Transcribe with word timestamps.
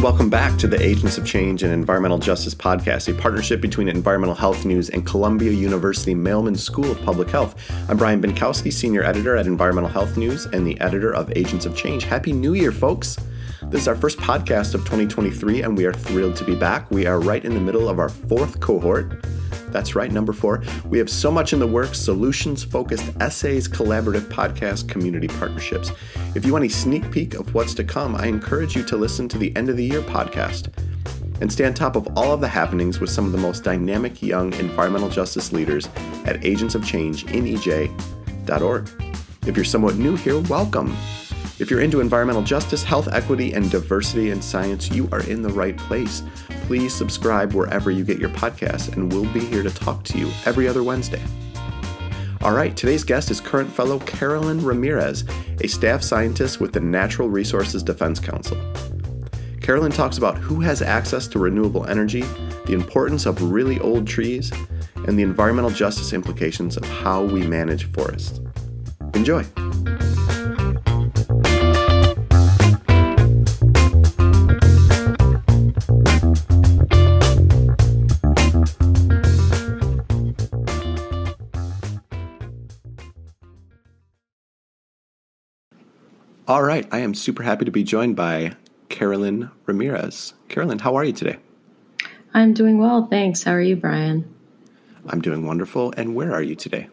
and 0.00 0.04
welcome 0.06 0.30
back 0.30 0.58
to 0.58 0.66
the 0.66 0.82
Agents 0.82 1.18
of 1.18 1.26
Change 1.26 1.62
and 1.62 1.74
Environmental 1.74 2.16
Justice 2.16 2.54
podcast, 2.54 3.12
a 3.12 3.20
partnership 3.20 3.60
between 3.60 3.86
Environmental 3.86 4.34
Health 4.34 4.64
News 4.64 4.88
and 4.88 5.04
Columbia 5.04 5.52
University 5.52 6.14
Mailman 6.14 6.56
School 6.56 6.90
of 6.90 7.02
Public 7.02 7.28
Health. 7.28 7.54
I'm 7.86 7.98
Brian 7.98 8.22
Bienkowski, 8.22 8.72
Senior 8.72 9.02
Editor 9.02 9.36
at 9.36 9.46
Environmental 9.46 9.90
Health 9.90 10.16
News 10.16 10.46
and 10.46 10.66
the 10.66 10.80
editor 10.80 11.12
of 11.12 11.30
Agents 11.36 11.66
of 11.66 11.76
Change. 11.76 12.04
Happy 12.04 12.32
New 12.32 12.54
Year, 12.54 12.72
folks! 12.72 13.18
This 13.70 13.82
is 13.82 13.88
our 13.88 13.94
first 13.94 14.18
podcast 14.18 14.74
of 14.74 14.80
2023, 14.80 15.62
and 15.62 15.76
we 15.76 15.86
are 15.86 15.92
thrilled 15.92 16.34
to 16.36 16.44
be 16.44 16.56
back. 16.56 16.90
We 16.90 17.06
are 17.06 17.20
right 17.20 17.44
in 17.44 17.54
the 17.54 17.60
middle 17.60 17.88
of 17.88 18.00
our 18.00 18.08
fourth 18.08 18.58
cohort. 18.58 19.24
That's 19.68 19.94
right, 19.94 20.10
number 20.10 20.32
four. 20.32 20.64
We 20.86 20.98
have 20.98 21.08
so 21.08 21.30
much 21.30 21.52
in 21.52 21.60
the 21.60 21.68
works 21.68 22.00
solutions 22.00 22.64
focused 22.64 23.12
essays, 23.20 23.68
collaborative 23.68 24.22
podcast, 24.22 24.88
community 24.88 25.28
partnerships. 25.28 25.92
If 26.34 26.44
you 26.44 26.52
want 26.52 26.64
a 26.64 26.68
sneak 26.68 27.12
peek 27.12 27.34
of 27.34 27.54
what's 27.54 27.72
to 27.74 27.84
come, 27.84 28.16
I 28.16 28.26
encourage 28.26 28.74
you 28.74 28.82
to 28.86 28.96
listen 28.96 29.28
to 29.28 29.38
the 29.38 29.56
end 29.56 29.68
of 29.68 29.76
the 29.76 29.84
year 29.84 30.00
podcast 30.00 30.76
and 31.40 31.52
stay 31.52 31.64
on 31.64 31.72
top 31.72 31.94
of 31.94 32.08
all 32.18 32.34
of 32.34 32.40
the 32.40 32.48
happenings 32.48 32.98
with 32.98 33.08
some 33.08 33.24
of 33.24 33.30
the 33.30 33.38
most 33.38 33.62
dynamic 33.62 34.20
young 34.20 34.52
environmental 34.54 35.08
justice 35.08 35.52
leaders 35.52 35.88
at 36.26 36.44
Agents. 36.44 36.74
If 39.46 39.56
you're 39.56 39.64
somewhat 39.64 39.94
new 39.94 40.16
here, 40.16 40.40
welcome. 40.40 40.96
If 41.60 41.70
you're 41.70 41.82
into 41.82 42.00
environmental 42.00 42.42
justice, 42.42 42.82
health 42.82 43.06
equity, 43.12 43.52
and 43.52 43.70
diversity 43.70 44.30
in 44.30 44.40
science, 44.40 44.90
you 44.90 45.10
are 45.12 45.20
in 45.28 45.42
the 45.42 45.50
right 45.50 45.76
place. 45.76 46.22
Please 46.62 46.94
subscribe 46.94 47.52
wherever 47.52 47.90
you 47.90 48.02
get 48.02 48.18
your 48.18 48.30
podcasts, 48.30 48.90
and 48.90 49.12
we'll 49.12 49.30
be 49.34 49.40
here 49.40 49.62
to 49.62 49.68
talk 49.68 50.02
to 50.04 50.18
you 50.18 50.30
every 50.46 50.66
other 50.66 50.82
Wednesday. 50.82 51.20
All 52.40 52.52
right, 52.52 52.74
today's 52.74 53.04
guest 53.04 53.30
is 53.30 53.42
current 53.42 53.70
fellow 53.70 53.98
Carolyn 53.98 54.64
Ramirez, 54.64 55.26
a 55.60 55.68
staff 55.68 56.02
scientist 56.02 56.60
with 56.60 56.72
the 56.72 56.80
Natural 56.80 57.28
Resources 57.28 57.82
Defense 57.82 58.20
Council. 58.20 58.56
Carolyn 59.60 59.92
talks 59.92 60.16
about 60.16 60.38
who 60.38 60.60
has 60.60 60.80
access 60.80 61.26
to 61.28 61.38
renewable 61.38 61.84
energy, 61.84 62.22
the 62.64 62.72
importance 62.72 63.26
of 63.26 63.52
really 63.52 63.78
old 63.80 64.06
trees, 64.06 64.50
and 65.06 65.18
the 65.18 65.22
environmental 65.22 65.70
justice 65.70 66.14
implications 66.14 66.78
of 66.78 66.86
how 66.86 67.22
we 67.22 67.46
manage 67.46 67.84
forests. 67.92 68.40
Enjoy! 69.12 69.44
All 86.50 86.64
right, 86.64 86.84
I 86.90 86.98
am 86.98 87.14
super 87.14 87.44
happy 87.44 87.64
to 87.64 87.70
be 87.70 87.84
joined 87.84 88.16
by 88.16 88.54
Carolyn 88.88 89.52
Ramirez. 89.66 90.34
Carolyn, 90.48 90.80
how 90.80 90.96
are 90.96 91.04
you 91.04 91.12
today? 91.12 91.36
I'm 92.34 92.54
doing 92.54 92.78
well, 92.78 93.06
thanks. 93.06 93.44
How 93.44 93.52
are 93.52 93.62
you, 93.62 93.76
Brian? 93.76 94.34
I'm 95.06 95.20
doing 95.20 95.46
wonderful. 95.46 95.94
And 95.96 96.16
where 96.16 96.34
are 96.34 96.42
you 96.42 96.56
today? 96.56 96.88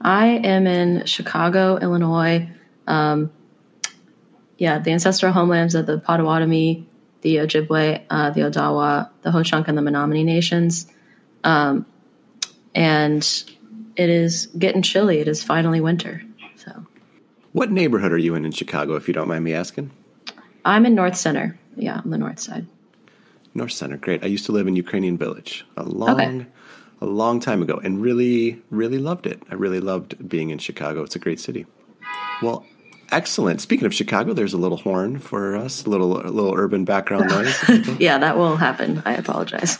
I 0.00 0.28
am 0.28 0.66
in 0.66 1.04
Chicago, 1.04 1.76
Illinois. 1.76 2.48
Um, 2.86 3.30
yeah, 4.56 4.78
the 4.78 4.92
ancestral 4.92 5.34
homelands 5.34 5.74
of 5.74 5.84
the 5.84 5.98
Potawatomi, 5.98 6.88
the 7.20 7.36
Ojibwe, 7.36 8.04
uh, 8.08 8.30
the 8.30 8.40
Odawa, 8.40 9.10
the 9.20 9.30
Ho-Chunk, 9.30 9.68
and 9.68 9.76
the 9.76 9.82
Menominee 9.82 10.24
nations. 10.24 10.90
Um, 11.44 11.84
and 12.74 13.22
it 13.96 14.08
is 14.08 14.46
getting 14.46 14.80
chilly. 14.80 15.18
It 15.18 15.28
is 15.28 15.42
finally 15.42 15.82
winter. 15.82 16.22
What 17.52 17.70
neighborhood 17.70 18.12
are 18.12 18.18
you 18.18 18.34
in 18.34 18.46
in 18.46 18.52
Chicago, 18.52 18.96
if 18.96 19.06
you 19.06 19.14
don't 19.14 19.28
mind 19.28 19.44
me 19.44 19.52
asking? 19.52 19.90
I'm 20.64 20.86
in 20.86 20.94
North 20.94 21.16
Center. 21.16 21.58
Yeah, 21.76 21.98
on 21.98 22.10
the 22.10 22.18
north 22.18 22.38
side. 22.40 22.66
North 23.54 23.72
Center, 23.72 23.98
great. 23.98 24.24
I 24.24 24.26
used 24.26 24.46
to 24.46 24.52
live 24.52 24.66
in 24.66 24.76
Ukrainian 24.76 25.18
Village 25.18 25.66
a 25.76 25.82
long, 25.82 26.20
okay. 26.20 26.46
a 27.02 27.06
long 27.06 27.40
time 27.40 27.60
ago, 27.60 27.78
and 27.84 28.00
really, 28.00 28.62
really 28.70 28.98
loved 28.98 29.26
it. 29.26 29.42
I 29.50 29.54
really 29.54 29.80
loved 29.80 30.28
being 30.28 30.48
in 30.48 30.58
Chicago. 30.58 31.02
It's 31.02 31.16
a 31.16 31.18
great 31.18 31.40
city. 31.40 31.66
Well, 32.40 32.64
Excellent. 33.12 33.60
Speaking 33.60 33.84
of 33.84 33.92
Chicago, 33.92 34.32
there's 34.32 34.54
a 34.54 34.58
little 34.58 34.78
horn 34.78 35.18
for 35.18 35.54
us, 35.54 35.84
a 35.84 35.90
little 35.90 36.26
a 36.26 36.30
little 36.30 36.54
urban 36.56 36.86
background 36.86 37.28
noise. 37.28 37.62
yeah, 38.00 38.16
that 38.16 38.38
will 38.38 38.56
happen. 38.56 39.02
I 39.04 39.12
apologize. 39.12 39.78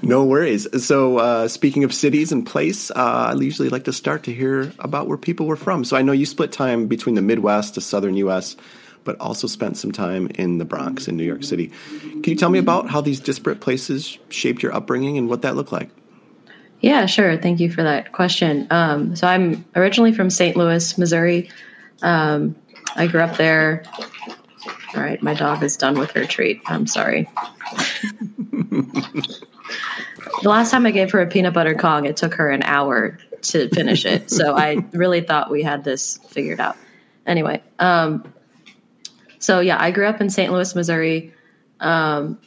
no 0.02 0.24
worries. 0.24 0.66
So, 0.82 1.18
uh, 1.18 1.48
speaking 1.48 1.84
of 1.84 1.92
cities 1.92 2.32
and 2.32 2.46
place, 2.46 2.90
uh, 2.92 3.34
I 3.34 3.34
usually 3.34 3.68
like 3.68 3.84
to 3.84 3.92
start 3.92 4.22
to 4.22 4.32
hear 4.32 4.72
about 4.78 5.06
where 5.06 5.18
people 5.18 5.44
were 5.44 5.56
from. 5.56 5.84
So, 5.84 5.98
I 5.98 6.02
know 6.02 6.12
you 6.12 6.24
split 6.24 6.50
time 6.50 6.86
between 6.86 7.14
the 7.14 7.20
Midwest 7.20 7.74
to 7.74 7.82
Southern 7.82 8.16
U.S., 8.16 8.56
but 9.04 9.20
also 9.20 9.46
spent 9.46 9.76
some 9.76 9.92
time 9.92 10.28
in 10.34 10.56
the 10.56 10.64
Bronx 10.64 11.08
in 11.08 11.16
New 11.16 11.24
York 11.24 11.44
City. 11.44 11.70
Can 12.00 12.24
you 12.24 12.36
tell 12.36 12.50
me 12.50 12.58
about 12.58 12.88
how 12.88 13.02
these 13.02 13.20
disparate 13.20 13.60
places 13.60 14.16
shaped 14.30 14.62
your 14.62 14.74
upbringing 14.74 15.18
and 15.18 15.28
what 15.28 15.42
that 15.42 15.56
looked 15.56 15.72
like? 15.72 15.90
Yeah, 16.80 17.04
sure. 17.04 17.36
Thank 17.36 17.60
you 17.60 17.70
for 17.70 17.82
that 17.82 18.12
question. 18.12 18.66
Um, 18.70 19.14
so, 19.14 19.26
I'm 19.26 19.66
originally 19.76 20.14
from 20.14 20.30
St. 20.30 20.56
Louis, 20.56 20.96
Missouri. 20.96 21.50
Um, 22.02 22.56
I 22.96 23.06
grew 23.06 23.20
up 23.20 23.36
there. 23.36 23.84
All 24.94 25.02
right, 25.02 25.22
my 25.22 25.34
dog 25.34 25.62
is 25.62 25.76
done 25.76 25.98
with 25.98 26.12
her 26.12 26.24
treat. 26.24 26.62
I'm 26.66 26.86
sorry. 26.86 27.28
the 30.42 30.48
last 30.48 30.70
time 30.70 30.86
I 30.86 30.90
gave 30.90 31.12
her 31.12 31.20
a 31.20 31.26
peanut 31.26 31.54
butter 31.54 31.74
Kong, 31.74 32.06
it 32.06 32.16
took 32.16 32.34
her 32.34 32.50
an 32.50 32.62
hour 32.62 33.18
to 33.42 33.68
finish 33.68 34.06
it. 34.06 34.30
So 34.30 34.56
I 34.56 34.84
really 34.92 35.20
thought 35.20 35.50
we 35.50 35.62
had 35.62 35.84
this 35.84 36.18
figured 36.28 36.60
out. 36.60 36.76
Anyway, 37.26 37.62
um, 37.78 38.32
so 39.38 39.60
yeah, 39.60 39.76
I 39.78 39.90
grew 39.90 40.06
up 40.06 40.20
in 40.20 40.30
St. 40.30 40.50
Louis, 40.50 40.74
Missouri, 40.74 41.34
um, 41.80 42.38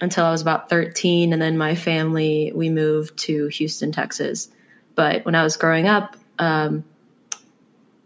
until 0.00 0.26
I 0.26 0.30
was 0.30 0.42
about 0.42 0.68
13, 0.68 1.32
and 1.32 1.40
then 1.40 1.56
my 1.56 1.74
family 1.74 2.52
we 2.54 2.68
moved 2.68 3.16
to 3.20 3.46
Houston, 3.46 3.92
Texas. 3.92 4.50
But 4.94 5.24
when 5.24 5.34
I 5.34 5.42
was 5.42 5.56
growing 5.56 5.86
up, 5.86 6.16
um, 6.38 6.84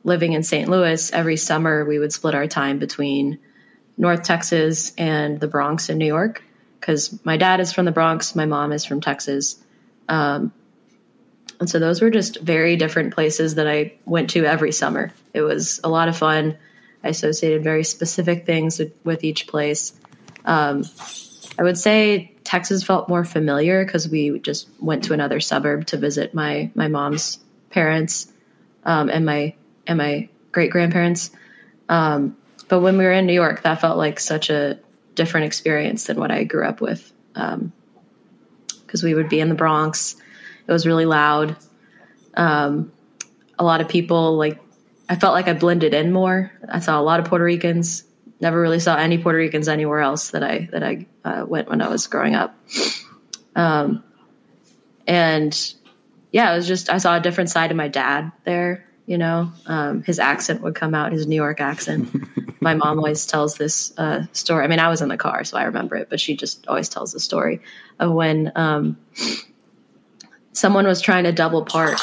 living 0.04 0.32
in 0.32 0.42
St. 0.42 0.68
Louis, 0.68 1.12
every 1.12 1.36
summer 1.36 1.84
we 1.84 1.98
would 1.98 2.12
split 2.12 2.34
our 2.34 2.46
time 2.46 2.78
between 2.78 3.38
North 3.96 4.22
Texas 4.22 4.92
and 4.96 5.40
the 5.40 5.48
Bronx 5.48 5.88
in 5.88 5.98
New 5.98 6.06
York 6.06 6.42
because 6.78 7.18
my 7.24 7.36
dad 7.36 7.60
is 7.60 7.72
from 7.72 7.84
the 7.84 7.92
Bronx, 7.92 8.34
my 8.34 8.46
mom 8.46 8.72
is 8.72 8.84
from 8.84 9.00
Texas. 9.00 9.62
Um, 10.08 10.52
and 11.60 11.68
so 11.68 11.78
those 11.78 12.00
were 12.00 12.10
just 12.10 12.40
very 12.40 12.76
different 12.76 13.14
places 13.14 13.56
that 13.56 13.66
I 13.66 13.94
went 14.04 14.30
to 14.30 14.44
every 14.44 14.72
summer. 14.72 15.12
It 15.34 15.42
was 15.42 15.80
a 15.82 15.88
lot 15.88 16.08
of 16.08 16.16
fun. 16.16 16.56
I 17.02 17.08
associated 17.08 17.64
very 17.64 17.84
specific 17.84 18.46
things 18.46 18.78
with, 18.78 18.92
with 19.04 19.24
each 19.24 19.46
place. 19.48 19.98
Um, 20.44 20.84
I 21.58 21.64
would 21.64 21.78
say 21.78 22.32
Texas 22.44 22.84
felt 22.84 23.08
more 23.08 23.24
familiar 23.24 23.84
because 23.84 24.08
we 24.08 24.38
just 24.38 24.68
went 24.80 25.04
to 25.04 25.12
another 25.12 25.40
suburb 25.40 25.86
to 25.86 25.96
visit 25.96 26.32
my 26.32 26.70
my 26.74 26.88
mom's 26.88 27.38
parents 27.70 28.32
um, 28.84 29.10
and 29.10 29.26
my 29.26 29.54
and 29.88 29.98
my 29.98 30.28
great 30.52 30.70
grandparents. 30.70 31.30
Um, 31.88 32.36
but 32.68 32.80
when 32.80 32.98
we 32.98 33.04
were 33.04 33.12
in 33.12 33.26
New 33.26 33.32
York, 33.32 33.62
that 33.62 33.80
felt 33.80 33.96
like 33.96 34.20
such 34.20 34.50
a 34.50 34.78
different 35.14 35.46
experience 35.46 36.04
than 36.04 36.20
what 36.20 36.30
I 36.30 36.44
grew 36.44 36.64
up 36.64 36.80
with. 36.80 37.12
Because 37.32 37.54
um, 37.54 37.72
we 39.02 39.14
would 39.14 39.30
be 39.30 39.40
in 39.40 39.48
the 39.48 39.54
Bronx, 39.54 40.16
it 40.66 40.70
was 40.70 40.86
really 40.86 41.06
loud. 41.06 41.56
Um, 42.34 42.92
a 43.58 43.64
lot 43.64 43.80
of 43.80 43.88
people 43.88 44.36
like 44.36 44.60
I 45.08 45.16
felt 45.16 45.32
like 45.32 45.48
I 45.48 45.54
blended 45.54 45.94
in 45.94 46.12
more. 46.12 46.52
I 46.68 46.80
saw 46.80 47.00
a 47.00 47.02
lot 47.02 47.18
of 47.18 47.26
Puerto 47.26 47.42
Ricans. 47.44 48.04
Never 48.40 48.60
really 48.60 48.78
saw 48.78 48.94
any 48.94 49.18
Puerto 49.18 49.38
Ricans 49.38 49.66
anywhere 49.66 50.00
else 50.00 50.30
that 50.30 50.44
I 50.44 50.68
that 50.70 50.84
I 50.84 51.06
uh, 51.24 51.44
went 51.46 51.68
when 51.68 51.80
I 51.80 51.88
was 51.88 52.06
growing 52.06 52.34
up. 52.34 52.54
Um, 53.56 54.04
and 55.06 55.74
yeah, 56.30 56.52
it 56.52 56.56
was 56.56 56.68
just 56.68 56.90
I 56.90 56.98
saw 56.98 57.16
a 57.16 57.20
different 57.20 57.50
side 57.50 57.70
of 57.70 57.76
my 57.76 57.88
dad 57.88 58.30
there 58.44 58.87
you 59.08 59.16
know 59.18 59.50
um, 59.66 60.02
his 60.02 60.18
accent 60.18 60.60
would 60.60 60.74
come 60.74 60.94
out 60.94 61.12
his 61.12 61.26
new 61.26 61.36
york 61.36 61.60
accent. 61.60 62.08
My 62.60 62.74
mom 62.74 62.98
always 62.98 63.24
tells 63.24 63.54
this 63.54 63.96
uh, 63.98 64.26
story. 64.32 64.64
I 64.64 64.68
mean 64.68 64.78
i 64.78 64.88
was 64.88 65.00
in 65.00 65.08
the 65.08 65.16
car 65.16 65.42
so 65.44 65.56
i 65.56 65.64
remember 65.64 65.96
it 65.96 66.10
but 66.10 66.20
she 66.20 66.36
just 66.36 66.68
always 66.68 66.88
tells 66.88 67.12
the 67.12 67.20
story 67.20 67.60
of 67.98 68.12
when 68.12 68.52
um, 68.54 68.98
someone 70.52 70.86
was 70.86 71.00
trying 71.00 71.24
to 71.24 71.32
double 71.32 71.64
park 71.64 71.98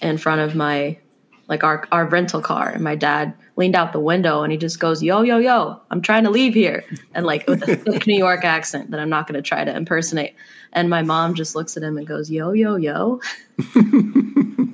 in 0.00 0.16
front 0.16 0.40
of 0.40 0.54
my 0.56 0.98
like 1.48 1.64
our, 1.64 1.86
our 1.92 2.06
rental 2.06 2.40
car 2.40 2.68
and 2.68 2.82
my 2.82 2.94
dad 2.94 3.34
leaned 3.56 3.74
out 3.74 3.92
the 3.92 4.00
window 4.00 4.42
and 4.42 4.52
he 4.52 4.58
just 4.58 4.80
goes 4.80 5.02
yo 5.02 5.22
yo 5.22 5.38
yo 5.38 5.80
i'm 5.90 6.00
trying 6.00 6.24
to 6.24 6.30
leave 6.30 6.54
here 6.54 6.84
and 7.14 7.26
like 7.26 7.46
with 7.46 7.62
a 7.68 7.76
thick 7.76 8.06
new 8.06 8.16
york 8.16 8.44
accent 8.44 8.90
that 8.90 9.00
i'm 9.00 9.10
not 9.10 9.26
going 9.26 9.34
to 9.34 9.42
try 9.42 9.64
to 9.64 9.76
impersonate. 9.76 10.34
And 10.70 10.90
my 10.90 11.02
mom 11.02 11.34
just 11.34 11.54
looks 11.54 11.76
at 11.76 11.82
him 11.82 11.98
and 11.98 12.06
goes 12.06 12.30
yo 12.30 12.52
yo 12.52 12.76
yo 12.76 13.20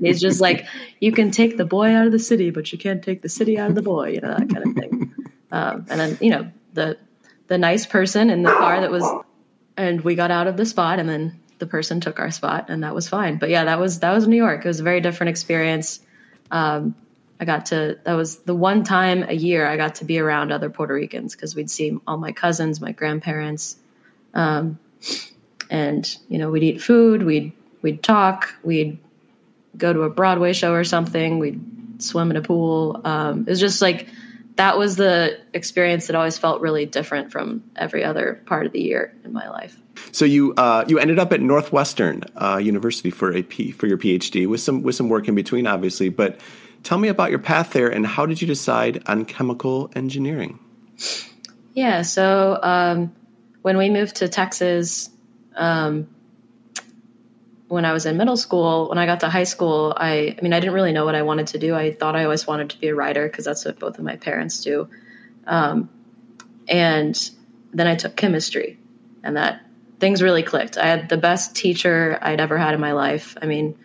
he's 0.00 0.20
just 0.20 0.40
like, 0.40 0.66
you 1.00 1.12
can 1.12 1.30
take 1.30 1.56
the 1.56 1.64
boy 1.64 1.94
out 1.94 2.06
of 2.06 2.12
the 2.12 2.18
city, 2.18 2.50
but 2.50 2.72
you 2.72 2.78
can't 2.78 3.02
take 3.02 3.22
the 3.22 3.28
city 3.28 3.58
out 3.58 3.68
of 3.68 3.74
the 3.74 3.82
boy, 3.82 4.10
you 4.10 4.20
know, 4.20 4.34
that 4.36 4.48
kind 4.48 4.66
of 4.66 4.74
thing. 4.74 5.14
Um, 5.52 5.86
and 5.88 6.00
then, 6.00 6.18
you 6.20 6.30
know, 6.30 6.50
the 6.74 6.98
the 7.48 7.58
nice 7.58 7.86
person 7.86 8.30
in 8.30 8.42
the 8.42 8.52
car 8.52 8.80
that 8.80 8.90
was, 8.90 9.04
and 9.76 10.00
we 10.02 10.14
got 10.14 10.30
out 10.30 10.46
of 10.46 10.56
the 10.56 10.64
spot, 10.64 10.98
and 10.98 11.08
then 11.08 11.40
the 11.58 11.66
person 11.66 12.00
took 12.00 12.20
our 12.20 12.30
spot, 12.30 12.66
and 12.68 12.84
that 12.84 12.94
was 12.94 13.08
fine. 13.08 13.38
But 13.38 13.50
yeah, 13.50 13.64
that 13.64 13.78
was 13.80 14.00
that 14.00 14.12
was 14.12 14.28
New 14.28 14.36
York. 14.36 14.64
It 14.64 14.68
was 14.68 14.80
a 14.80 14.84
very 14.84 15.00
different 15.00 15.30
experience. 15.30 16.00
Um, 16.50 16.94
I 17.40 17.46
got 17.46 17.66
to, 17.66 17.98
that 18.04 18.12
was 18.12 18.40
the 18.40 18.54
one 18.54 18.84
time 18.84 19.22
a 19.22 19.32
year 19.32 19.66
I 19.66 19.78
got 19.78 19.94
to 19.96 20.04
be 20.04 20.18
around 20.18 20.52
other 20.52 20.68
Puerto 20.68 20.92
Ricans 20.92 21.34
because 21.34 21.56
we'd 21.56 21.70
see 21.70 21.96
all 22.06 22.18
my 22.18 22.32
cousins, 22.32 22.82
my 22.82 22.92
grandparents. 22.92 23.76
Um, 24.34 24.78
and, 25.70 26.18
you 26.28 26.36
know, 26.36 26.50
we'd 26.50 26.64
eat 26.64 26.82
food, 26.82 27.22
we'd, 27.22 27.52
we'd 27.80 28.02
talk, 28.02 28.54
we'd 28.62 28.98
go 29.76 29.92
to 29.92 30.02
a 30.02 30.10
Broadway 30.10 30.52
show 30.52 30.72
or 30.72 30.84
something, 30.84 31.38
we'd 31.38 32.02
swim 32.02 32.30
in 32.30 32.36
a 32.36 32.42
pool. 32.42 33.00
Um, 33.04 33.40
it 33.40 33.50
was 33.50 33.60
just 33.60 33.82
like, 33.82 34.08
that 34.56 34.76
was 34.76 34.96
the 34.96 35.38
experience 35.54 36.08
that 36.08 36.16
always 36.16 36.36
felt 36.36 36.60
really 36.60 36.84
different 36.84 37.32
from 37.32 37.64
every 37.76 38.04
other 38.04 38.42
part 38.46 38.66
of 38.66 38.72
the 38.72 38.80
year 38.80 39.14
in 39.24 39.32
my 39.32 39.48
life. 39.48 39.76
So 40.12 40.24
you 40.24 40.54
uh, 40.54 40.84
you 40.86 40.98
ended 40.98 41.18
up 41.18 41.32
at 41.32 41.40
Northwestern 41.40 42.24
uh, 42.36 42.58
University 42.58 43.10
for 43.10 43.34
a 43.34 43.42
P, 43.42 43.70
for 43.70 43.86
your 43.86 43.98
PhD 43.98 44.46
with 44.46 44.60
some 44.60 44.82
with 44.82 44.94
some 44.94 45.08
work 45.08 45.28
in 45.28 45.34
between, 45.34 45.66
obviously. 45.66 46.08
But 46.08 46.40
tell 46.82 46.98
me 46.98 47.08
about 47.08 47.30
your 47.30 47.38
path 47.38 47.72
there 47.72 47.88
and 47.88 48.06
how 48.06 48.26
did 48.26 48.40
you 48.40 48.46
decide 48.46 49.02
on 49.06 49.24
chemical 49.24 49.90
engineering? 49.94 50.58
Yeah, 51.74 52.02
so 52.02 52.58
um, 52.62 53.14
when 53.62 53.76
we 53.78 53.88
moved 53.90 54.16
to 54.16 54.28
Texas, 54.28 55.08
um, 55.54 56.08
when 57.70 57.84
I 57.84 57.92
was 57.92 58.04
in 58.04 58.16
middle 58.16 58.36
school, 58.36 58.88
when 58.88 58.98
I 58.98 59.06
got 59.06 59.20
to 59.20 59.28
high 59.28 59.44
school, 59.44 59.94
I, 59.96 60.34
I 60.36 60.42
mean, 60.42 60.52
I 60.52 60.58
didn't 60.58 60.74
really 60.74 60.90
know 60.90 61.04
what 61.04 61.14
I 61.14 61.22
wanted 61.22 61.46
to 61.48 61.58
do. 61.58 61.72
I 61.72 61.92
thought 61.92 62.16
I 62.16 62.24
always 62.24 62.44
wanted 62.44 62.70
to 62.70 62.80
be 62.80 62.88
a 62.88 62.94
writer 62.96 63.28
because 63.28 63.44
that's 63.44 63.64
what 63.64 63.78
both 63.78 63.96
of 63.96 64.04
my 64.04 64.16
parents 64.16 64.64
do. 64.64 64.88
Um, 65.46 65.88
and 66.66 67.30
then 67.72 67.86
I 67.86 67.94
took 67.94 68.16
chemistry, 68.16 68.76
and 69.22 69.36
that 69.36 69.64
things 70.00 70.20
really 70.20 70.42
clicked. 70.42 70.78
I 70.78 70.86
had 70.86 71.08
the 71.08 71.16
best 71.16 71.54
teacher 71.54 72.18
I'd 72.20 72.40
ever 72.40 72.58
had 72.58 72.74
in 72.74 72.80
my 72.80 72.90
life. 72.90 73.36
I 73.40 73.46
mean, 73.46 73.78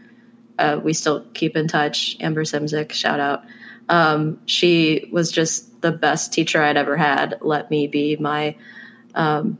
uh, 0.58 0.80
we 0.84 0.94
still 0.94 1.24
keep 1.36 1.56
in 1.56 1.68
touch. 1.68 2.18
Amber 2.20 2.44
Simzik, 2.44 2.92
shout 2.92 3.20
out. 3.20 3.44
Um, 3.88 4.40
she 4.48 5.10
was 5.12 5.32
just 5.32 5.82
the 5.82 5.92
best 5.92 6.34
teacher 6.34 6.60
I'd 6.60 6.78
ever 6.78 6.98
had. 6.98 7.38
Let 7.42 7.70
me 7.70 7.86
be 7.86 8.16
my, 8.16 8.56
um, 9.14 9.60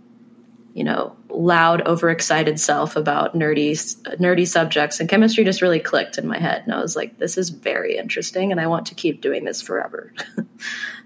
you 0.76 0.84
know, 0.84 1.16
loud, 1.30 1.88
overexcited 1.88 2.60
self 2.60 2.98
about 2.98 3.34
nerdy, 3.34 3.72
nerdy 4.18 4.46
subjects. 4.46 5.00
And 5.00 5.08
chemistry 5.08 5.46
just 5.46 5.62
really 5.62 5.80
clicked 5.80 6.18
in 6.18 6.28
my 6.28 6.38
head, 6.38 6.64
and 6.66 6.74
I 6.74 6.82
was 6.82 6.98
like, 6.98 7.18
"This 7.18 7.38
is 7.38 7.50
very 7.50 7.98
interesting, 7.98 8.52
and 8.52 8.60
I 8.60 8.68
want 8.68 8.88
to 8.88 8.96
keep 8.96 9.22
doing 9.22 9.46
this 9.46 9.62
forever." 9.62 10.14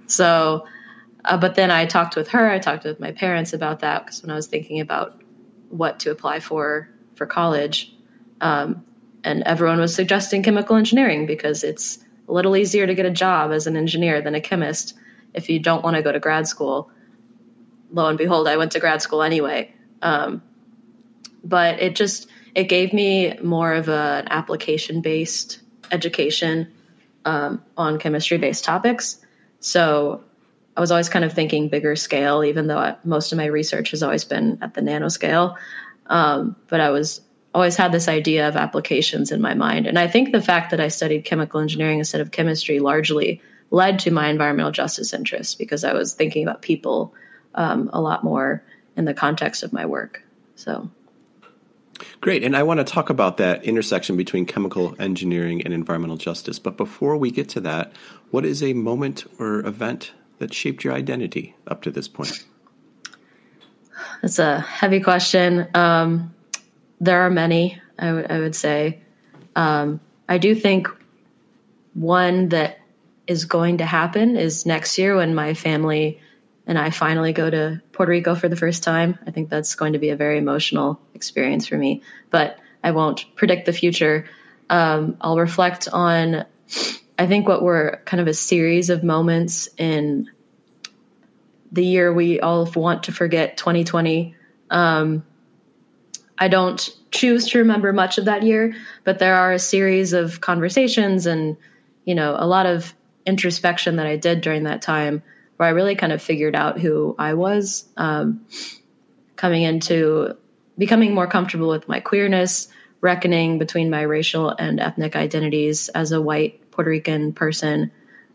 so, 0.07 0.65
uh, 1.23 1.37
but 1.37 1.53
then 1.53 1.69
I 1.69 1.85
talked 1.85 2.15
with 2.15 2.29
her. 2.29 2.49
I 2.49 2.57
talked 2.57 2.83
with 2.83 2.99
my 2.99 3.11
parents 3.11 3.53
about 3.53 3.81
that 3.81 4.05
because 4.05 4.23
when 4.23 4.31
I 4.31 4.35
was 4.35 4.47
thinking 4.47 4.79
about 4.79 5.21
what 5.69 5.99
to 5.99 6.09
apply 6.09 6.39
for 6.39 6.89
for 7.13 7.27
college, 7.27 7.93
um, 8.41 8.83
and 9.23 9.43
everyone 9.43 9.79
was 9.79 9.93
suggesting 9.93 10.41
chemical 10.41 10.77
engineering 10.77 11.27
because 11.27 11.63
it's 11.63 11.99
a 12.27 12.33
little 12.33 12.57
easier 12.57 12.87
to 12.87 12.95
get 12.95 13.05
a 13.05 13.11
job 13.11 13.51
as 13.51 13.67
an 13.67 13.77
engineer 13.77 14.19
than 14.19 14.33
a 14.33 14.41
chemist 14.41 14.95
if 15.35 15.47
you 15.47 15.59
don't 15.59 15.83
want 15.83 15.95
to 15.95 16.01
go 16.01 16.11
to 16.11 16.19
grad 16.19 16.47
school. 16.47 16.89
Lo 17.91 18.07
and 18.07 18.17
behold, 18.17 18.47
I 18.47 18.57
went 18.57 18.73
to 18.73 18.79
grad 18.79 19.01
school 19.01 19.21
anyway. 19.21 19.73
Um, 20.01 20.41
but 21.43 21.81
it 21.81 21.95
just 21.95 22.27
it 22.55 22.65
gave 22.65 22.93
me 22.93 23.37
more 23.41 23.73
of 23.73 23.89
a, 23.89 24.21
an 24.23 24.27
application 24.29 25.01
based 25.01 25.61
education 25.91 26.71
um, 27.25 27.63
on 27.77 27.99
chemistry 27.99 28.37
based 28.37 28.63
topics. 28.63 29.23
So 29.59 30.23
I 30.75 30.81
was 30.81 30.91
always 30.91 31.09
kind 31.09 31.25
of 31.25 31.33
thinking 31.33 31.69
bigger 31.69 31.95
scale, 31.95 32.43
even 32.43 32.67
though 32.67 32.77
I, 32.77 32.95
most 33.03 33.31
of 33.31 33.37
my 33.37 33.45
research 33.45 33.91
has 33.91 34.03
always 34.03 34.23
been 34.23 34.59
at 34.61 34.73
the 34.73 34.81
nanoscale. 34.81 35.55
Um, 36.07 36.55
but 36.67 36.79
I 36.79 36.89
was 36.91 37.21
always 37.53 37.75
had 37.75 37.91
this 37.91 38.07
idea 38.07 38.47
of 38.47 38.55
applications 38.55 39.31
in 39.31 39.41
my 39.41 39.53
mind. 39.53 39.87
And 39.87 39.97
I 39.97 40.07
think 40.07 40.31
the 40.31 40.41
fact 40.41 40.71
that 40.71 40.79
I 40.79 40.87
studied 40.87 41.25
chemical 41.25 41.59
engineering 41.59 41.99
instead 41.99 42.21
of 42.21 42.31
chemistry 42.31 42.79
largely 42.79 43.41
led 43.71 43.99
to 43.99 44.11
my 44.11 44.29
environmental 44.29 44.71
justice 44.71 45.13
interests 45.13 45.55
because 45.55 45.83
I 45.83 45.93
was 45.93 46.13
thinking 46.13 46.43
about 46.43 46.61
people 46.61 47.13
um, 47.55 47.89
a 47.93 48.01
lot 48.01 48.23
more 48.23 48.63
in 48.95 49.05
the 49.05 49.13
context 49.13 49.63
of 49.63 49.73
my 49.73 49.85
work. 49.85 50.23
So. 50.55 50.89
Great. 52.21 52.43
And 52.43 52.55
I 52.55 52.63
want 52.63 52.79
to 52.79 52.83
talk 52.83 53.09
about 53.09 53.37
that 53.37 53.63
intersection 53.63 54.15
between 54.15 54.45
chemical 54.45 54.95
engineering 54.99 55.61
and 55.63 55.73
environmental 55.73 56.17
justice. 56.17 56.59
But 56.59 56.77
before 56.77 57.17
we 57.17 57.31
get 57.31 57.49
to 57.49 57.61
that, 57.61 57.91
what 58.31 58.45
is 58.45 58.63
a 58.63 58.73
moment 58.73 59.25
or 59.37 59.65
event 59.65 60.13
that 60.37 60.53
shaped 60.53 60.83
your 60.83 60.93
identity 60.93 61.55
up 61.67 61.81
to 61.83 61.91
this 61.91 62.07
point? 62.07 62.45
That's 64.21 64.39
a 64.39 64.59
heavy 64.59 65.01
question. 65.01 65.67
Um, 65.73 66.33
there 67.01 67.21
are 67.21 67.29
many, 67.29 67.81
I, 67.97 68.05
w- 68.07 68.27
I 68.29 68.39
would 68.39 68.55
say. 68.55 69.01
Um, 69.55 69.99
I 70.27 70.37
do 70.37 70.55
think 70.55 70.89
one 71.93 72.49
that 72.49 72.79
is 73.27 73.45
going 73.45 73.77
to 73.77 73.85
happen 73.85 74.37
is 74.37 74.65
next 74.65 74.97
year 74.97 75.15
when 75.15 75.35
my 75.35 75.53
family 75.53 76.19
and 76.69 76.77
I 76.77 76.91
finally 76.91 77.33
go 77.33 77.49
to 77.49 77.81
Puerto 77.91 78.11
Rico 78.11 78.35
for 78.35 78.47
the 78.47 78.55
first 78.55 78.83
time. 78.83 79.17
I 79.25 79.31
think 79.31 79.49
that's 79.49 79.73
going 79.73 79.93
to 79.93 79.99
be 79.99 80.11
a 80.11 80.15
very 80.15 80.37
emotional 80.37 81.01
experience 81.15 81.65
for 81.65 81.75
me, 81.75 82.03
but 82.29 82.59
I 82.83 82.91
won't 82.91 83.25
predict 83.35 83.65
the 83.65 83.73
future. 83.73 84.29
Um, 84.69 85.17
I'll 85.19 85.39
reflect 85.39 85.89
on, 85.91 86.45
I 87.17 87.25
think, 87.25 87.47
what 87.47 87.63
were 87.63 88.03
kind 88.05 88.21
of 88.21 88.27
a 88.27 88.35
series 88.35 88.91
of 88.91 89.03
moments 89.03 89.67
in 89.79 90.29
the 91.71 91.83
year 91.83 92.13
we 92.13 92.39
all 92.39 92.65
want 92.75 93.03
to 93.05 93.13
forget, 93.13 93.57
2020. 93.57 94.35
Um, 94.69 95.25
I 96.37 96.49
don't 96.49 96.87
choose 97.09 97.47
to 97.49 97.57
remember 97.57 97.91
much 97.93 98.19
of 98.19 98.25
that 98.25 98.43
year, 98.43 98.75
but 99.03 99.17
there 99.17 99.35
are 99.35 99.53
a 99.53 99.59
series 99.59 100.13
of 100.13 100.39
conversations 100.39 101.25
and, 101.25 101.57
you 102.05 102.13
know, 102.13 102.35
a 102.37 102.45
lot 102.45 102.67
of 102.67 102.93
introspection 103.25 103.95
that 103.95 104.05
I 104.05 104.17
did 104.17 104.41
during 104.41 104.65
that 104.65 104.83
time 104.83 105.23
where 105.59 105.67
I 105.67 105.73
really 105.73 105.95
kind 105.95 106.13
of 106.13 106.21
figured 106.21 106.55
out 106.55 106.79
who 106.79 107.13
I 107.19 107.33
was, 107.33 107.83
um, 107.97 108.45
coming 109.35 109.63
into 109.63 110.37
becoming 110.77 111.13
more 111.13 111.27
comfortable 111.27 111.67
with 111.67 111.85
my 111.85 111.99
queerness, 111.99 112.69
reckoning 113.01 113.59
between 113.59 113.89
my 113.89 114.03
racial 114.03 114.49
and 114.49 114.79
ethnic 114.79 115.17
identities 115.17 115.89
as 115.89 116.13
a 116.13 116.21
white 116.21 116.71
Puerto 116.71 116.89
Rican 116.89 117.33
person, 117.33 117.91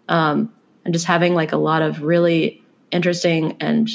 um, 0.06 0.52
and 0.84 0.92
just 0.92 1.06
having 1.06 1.34
like 1.34 1.52
a 1.52 1.56
lot 1.56 1.80
of 1.80 2.02
really 2.02 2.62
interesting 2.90 3.56
and 3.58 3.88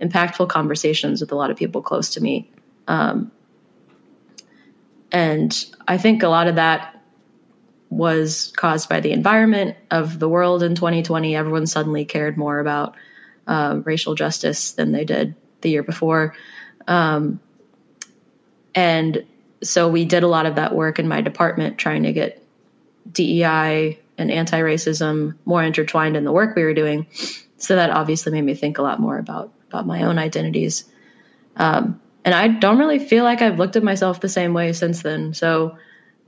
impactful 0.00 0.48
conversations 0.48 1.20
with 1.20 1.32
a 1.32 1.34
lot 1.34 1.50
of 1.50 1.56
people 1.56 1.82
close 1.82 2.10
to 2.10 2.20
me. 2.20 2.48
Um, 2.86 3.32
and 5.10 5.52
I 5.88 5.98
think 5.98 6.22
a 6.22 6.28
lot 6.28 6.46
of 6.46 6.54
that 6.54 6.97
was 7.90 8.52
caused 8.56 8.88
by 8.88 9.00
the 9.00 9.12
environment 9.12 9.76
of 9.90 10.18
the 10.18 10.28
world 10.28 10.62
in 10.62 10.74
2020. 10.74 11.34
Everyone 11.34 11.66
suddenly 11.66 12.04
cared 12.04 12.36
more 12.36 12.58
about 12.58 12.96
uh, 13.46 13.80
racial 13.84 14.14
justice 14.14 14.72
than 14.72 14.92
they 14.92 15.04
did 15.04 15.34
the 15.62 15.70
year 15.70 15.82
before. 15.82 16.34
Um, 16.86 17.40
and 18.74 19.24
so 19.62 19.88
we 19.88 20.04
did 20.04 20.22
a 20.22 20.28
lot 20.28 20.46
of 20.46 20.56
that 20.56 20.74
work 20.74 20.98
in 20.98 21.08
my 21.08 21.20
department 21.20 21.78
trying 21.78 22.04
to 22.04 22.12
get 22.12 22.44
DEI 23.10 23.98
and 24.18 24.30
anti 24.30 24.60
racism 24.60 25.36
more 25.44 25.62
intertwined 25.62 26.16
in 26.16 26.24
the 26.24 26.32
work 26.32 26.54
we 26.54 26.64
were 26.64 26.74
doing. 26.74 27.06
So 27.56 27.76
that 27.76 27.90
obviously 27.90 28.32
made 28.32 28.44
me 28.44 28.54
think 28.54 28.78
a 28.78 28.82
lot 28.82 29.00
more 29.00 29.18
about, 29.18 29.52
about 29.68 29.86
my 29.86 30.02
own 30.02 30.18
identities. 30.18 30.84
Um, 31.56 32.00
and 32.24 32.34
I 32.34 32.48
don't 32.48 32.78
really 32.78 32.98
feel 32.98 33.24
like 33.24 33.42
I've 33.42 33.58
looked 33.58 33.76
at 33.76 33.82
myself 33.82 34.20
the 34.20 34.28
same 34.28 34.52
way 34.52 34.72
since 34.72 35.02
then. 35.02 35.34
So 35.34 35.78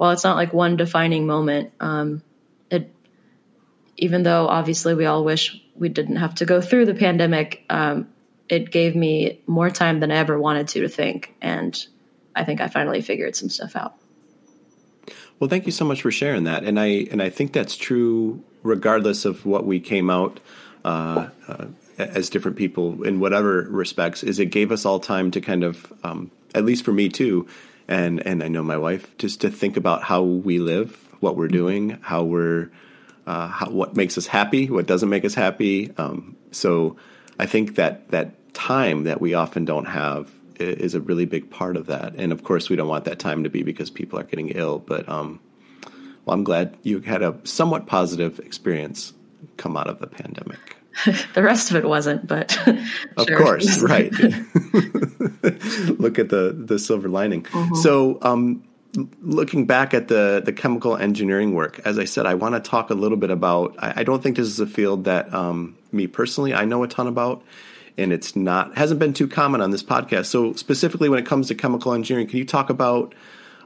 while 0.00 0.12
it's 0.12 0.24
not 0.24 0.34
like 0.34 0.54
one 0.54 0.78
defining 0.78 1.26
moment, 1.26 1.74
um, 1.78 2.22
it 2.70 2.90
even 3.98 4.22
though 4.22 4.48
obviously 4.48 4.94
we 4.94 5.04
all 5.04 5.22
wish 5.22 5.62
we 5.74 5.90
didn't 5.90 6.16
have 6.16 6.36
to 6.36 6.46
go 6.46 6.62
through 6.62 6.86
the 6.86 6.94
pandemic, 6.94 7.66
um, 7.68 8.08
it 8.48 8.70
gave 8.70 8.96
me 8.96 9.42
more 9.46 9.68
time 9.68 10.00
than 10.00 10.10
I 10.10 10.16
ever 10.16 10.40
wanted 10.40 10.68
to 10.68 10.80
to 10.80 10.88
think, 10.88 11.34
and 11.42 11.86
I 12.34 12.44
think 12.44 12.62
I 12.62 12.68
finally 12.68 13.02
figured 13.02 13.36
some 13.36 13.50
stuff 13.50 13.76
out. 13.76 13.94
Well, 15.38 15.50
thank 15.50 15.66
you 15.66 15.72
so 15.72 15.84
much 15.84 16.00
for 16.00 16.10
sharing 16.10 16.44
that, 16.44 16.64
and 16.64 16.80
I 16.80 17.06
and 17.10 17.22
I 17.22 17.28
think 17.28 17.52
that's 17.52 17.76
true 17.76 18.42
regardless 18.62 19.26
of 19.26 19.44
what 19.44 19.66
we 19.66 19.80
came 19.80 20.08
out. 20.08 20.40
Uh, 20.82 21.28
uh, 21.46 21.66
as 21.98 22.30
different 22.30 22.56
people 22.56 23.02
in 23.02 23.20
whatever 23.20 23.66
respects 23.68 24.22
is 24.22 24.38
it 24.38 24.46
gave 24.46 24.72
us 24.72 24.86
all 24.86 24.98
time 24.98 25.30
to 25.30 25.42
kind 25.42 25.62
of 25.62 25.92
um, 26.02 26.30
at 26.54 26.64
least 26.64 26.82
for 26.82 26.92
me 26.92 27.10
too 27.10 27.46
and 27.90 28.24
and 28.24 28.42
I 28.42 28.48
know 28.48 28.62
my 28.62 28.78
wife 28.78 29.18
just 29.18 29.42
to 29.42 29.50
think 29.50 29.76
about 29.76 30.04
how 30.04 30.22
we 30.22 30.58
live 30.58 30.96
what 31.18 31.36
we're 31.36 31.48
doing 31.48 31.98
how 32.00 32.22
we're 32.22 32.70
uh, 33.26 33.48
how, 33.48 33.68
what 33.68 33.96
makes 33.96 34.16
us 34.16 34.28
happy 34.28 34.70
what 34.70 34.86
doesn't 34.86 35.10
make 35.10 35.24
us 35.24 35.34
happy. 35.34 35.92
Um, 35.98 36.36
so 36.52 36.96
I 37.38 37.46
think 37.46 37.74
that 37.74 38.10
that 38.10 38.54
time 38.54 39.04
that 39.04 39.20
we 39.20 39.34
often 39.34 39.64
don't 39.64 39.86
have 39.86 40.30
is 40.58 40.94
a 40.94 41.00
really 41.00 41.24
big 41.24 41.50
part 41.50 41.76
of 41.76 41.86
that. 41.86 42.14
And 42.16 42.32
of 42.32 42.44
course 42.44 42.70
we 42.70 42.76
don't 42.76 42.88
want 42.88 43.04
that 43.06 43.18
time 43.18 43.44
to 43.44 43.50
be 43.50 43.62
because 43.62 43.90
people 43.90 44.18
are 44.18 44.24
getting 44.24 44.48
ill 44.50 44.78
but 44.78 45.08
um, 45.08 45.40
well 46.24 46.34
I'm 46.34 46.44
glad 46.44 46.78
you 46.82 47.00
had 47.00 47.22
a 47.22 47.36
somewhat 47.44 47.86
positive 47.86 48.38
experience 48.38 49.12
come 49.56 49.76
out 49.76 49.88
of 49.88 49.98
the 49.98 50.06
pandemic 50.06 50.79
the 51.34 51.42
rest 51.42 51.70
of 51.70 51.76
it 51.76 51.86
wasn't, 51.86 52.26
but 52.26 52.56
of 53.16 53.26
course, 53.26 53.80
right. 53.80 54.12
Look 55.98 56.18
at 56.18 56.28
the 56.28 56.54
the 56.58 56.78
silver 56.78 57.08
lining. 57.08 57.44
Mm-hmm. 57.44 57.76
So, 57.76 58.18
um, 58.22 58.64
looking 59.22 59.66
back 59.66 59.94
at 59.94 60.08
the 60.08 60.42
the 60.44 60.52
chemical 60.52 60.96
engineering 60.96 61.54
work, 61.54 61.80
as 61.84 61.98
I 61.98 62.04
said, 62.04 62.26
I 62.26 62.34
want 62.34 62.54
to 62.56 62.70
talk 62.70 62.90
a 62.90 62.94
little 62.94 63.16
bit 63.16 63.30
about. 63.30 63.76
I, 63.78 64.00
I 64.00 64.04
don't 64.04 64.22
think 64.22 64.36
this 64.36 64.48
is 64.48 64.60
a 64.60 64.66
field 64.66 65.04
that 65.04 65.32
um, 65.32 65.76
me 65.92 66.06
personally 66.06 66.54
I 66.54 66.64
know 66.64 66.82
a 66.82 66.88
ton 66.88 67.06
about, 67.06 67.42
and 67.96 68.12
it's 68.12 68.34
not 68.34 68.76
hasn't 68.76 69.00
been 69.00 69.14
too 69.14 69.28
common 69.28 69.60
on 69.60 69.70
this 69.70 69.82
podcast. 69.82 70.26
So 70.26 70.52
specifically, 70.54 71.08
when 71.08 71.18
it 71.18 71.26
comes 71.26 71.48
to 71.48 71.54
chemical 71.54 71.92
engineering, 71.92 72.26
can 72.26 72.38
you 72.38 72.44
talk 72.44 72.68
about 72.68 73.14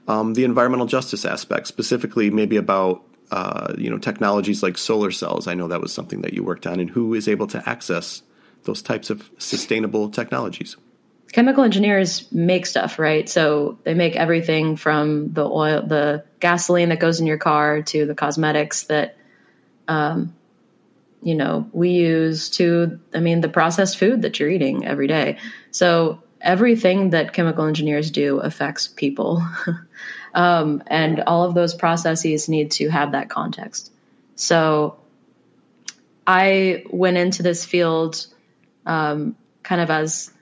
um, 0.08 0.34
the 0.34 0.44
environmental 0.44 0.86
justice 0.86 1.24
aspect, 1.24 1.66
specifically 1.66 2.30
maybe 2.30 2.56
about 2.56 3.02
uh, 3.30 3.74
you 3.78 3.90
know 3.90 3.98
technologies 3.98 4.62
like 4.62 4.78
solar 4.78 5.10
cells? 5.10 5.46
I 5.46 5.54
know 5.54 5.68
that 5.68 5.80
was 5.80 5.92
something 5.92 6.22
that 6.22 6.34
you 6.34 6.42
worked 6.42 6.66
on, 6.66 6.80
and 6.80 6.90
who 6.90 7.14
is 7.14 7.28
able 7.28 7.46
to 7.48 7.68
access 7.68 8.22
those 8.64 8.82
types 8.82 9.10
of 9.10 9.30
sustainable 9.38 10.08
technologies 10.10 10.76
chemical 11.34 11.64
engineers 11.64 12.30
make 12.30 12.64
stuff, 12.64 12.96
right? 12.96 13.28
So 13.28 13.76
they 13.82 13.94
make 13.94 14.14
everything 14.14 14.76
from 14.76 15.32
the 15.32 15.44
oil, 15.44 15.82
the 15.84 16.24
gasoline 16.38 16.90
that 16.90 17.00
goes 17.00 17.18
in 17.18 17.26
your 17.26 17.38
car 17.38 17.82
to 17.82 18.06
the 18.06 18.14
cosmetics 18.14 18.84
that, 18.84 19.16
um, 19.88 20.32
you 21.24 21.34
know, 21.34 21.68
we 21.72 21.90
use 21.90 22.50
to, 22.50 23.00
I 23.12 23.18
mean, 23.18 23.40
the 23.40 23.48
processed 23.48 23.98
food 23.98 24.22
that 24.22 24.38
you're 24.38 24.48
eating 24.48 24.86
every 24.86 25.08
day. 25.08 25.38
So 25.72 26.22
everything 26.40 27.10
that 27.10 27.32
chemical 27.32 27.66
engineers 27.66 28.12
do 28.12 28.38
affects 28.38 28.86
people. 28.86 29.44
um, 30.34 30.82
and 30.86 31.20
all 31.20 31.44
of 31.44 31.54
those 31.54 31.74
processes 31.74 32.48
need 32.48 32.72
to 32.72 32.88
have 32.88 33.12
that 33.12 33.30
context. 33.30 33.92
So 34.34 34.98
I 36.26 36.84
went 36.90 37.16
into 37.16 37.42
this 37.42 37.64
field 37.64 38.26
um, 38.84 39.36
kind 39.62 39.80
of 39.80 39.90
as 39.90 40.32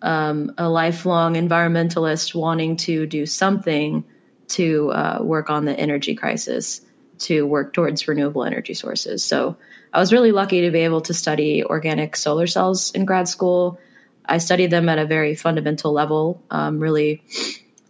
um, 0.00 0.54
a 0.58 0.68
lifelong 0.68 1.34
environmentalist 1.34 2.34
wanting 2.34 2.76
to 2.78 3.06
do 3.06 3.26
something 3.26 4.04
to 4.48 4.90
uh, 4.90 5.18
work 5.22 5.50
on 5.50 5.64
the 5.64 5.78
energy 5.78 6.14
crisis, 6.14 6.80
to 7.18 7.46
work 7.46 7.72
towards 7.72 8.08
renewable 8.08 8.44
energy 8.44 8.74
sources. 8.74 9.24
So 9.24 9.56
I 9.92 10.00
was 10.00 10.12
really 10.12 10.32
lucky 10.32 10.62
to 10.62 10.70
be 10.70 10.80
able 10.80 11.02
to 11.02 11.14
study 11.14 11.64
organic 11.64 12.16
solar 12.16 12.46
cells 12.46 12.90
in 12.92 13.04
grad 13.04 13.28
school. 13.28 13.78
I 14.24 14.38
studied 14.38 14.70
them 14.70 14.88
at 14.88 14.98
a 14.98 15.06
very 15.06 15.34
fundamental 15.34 15.92
level, 15.92 16.42
um, 16.50 16.80
really 16.80 17.22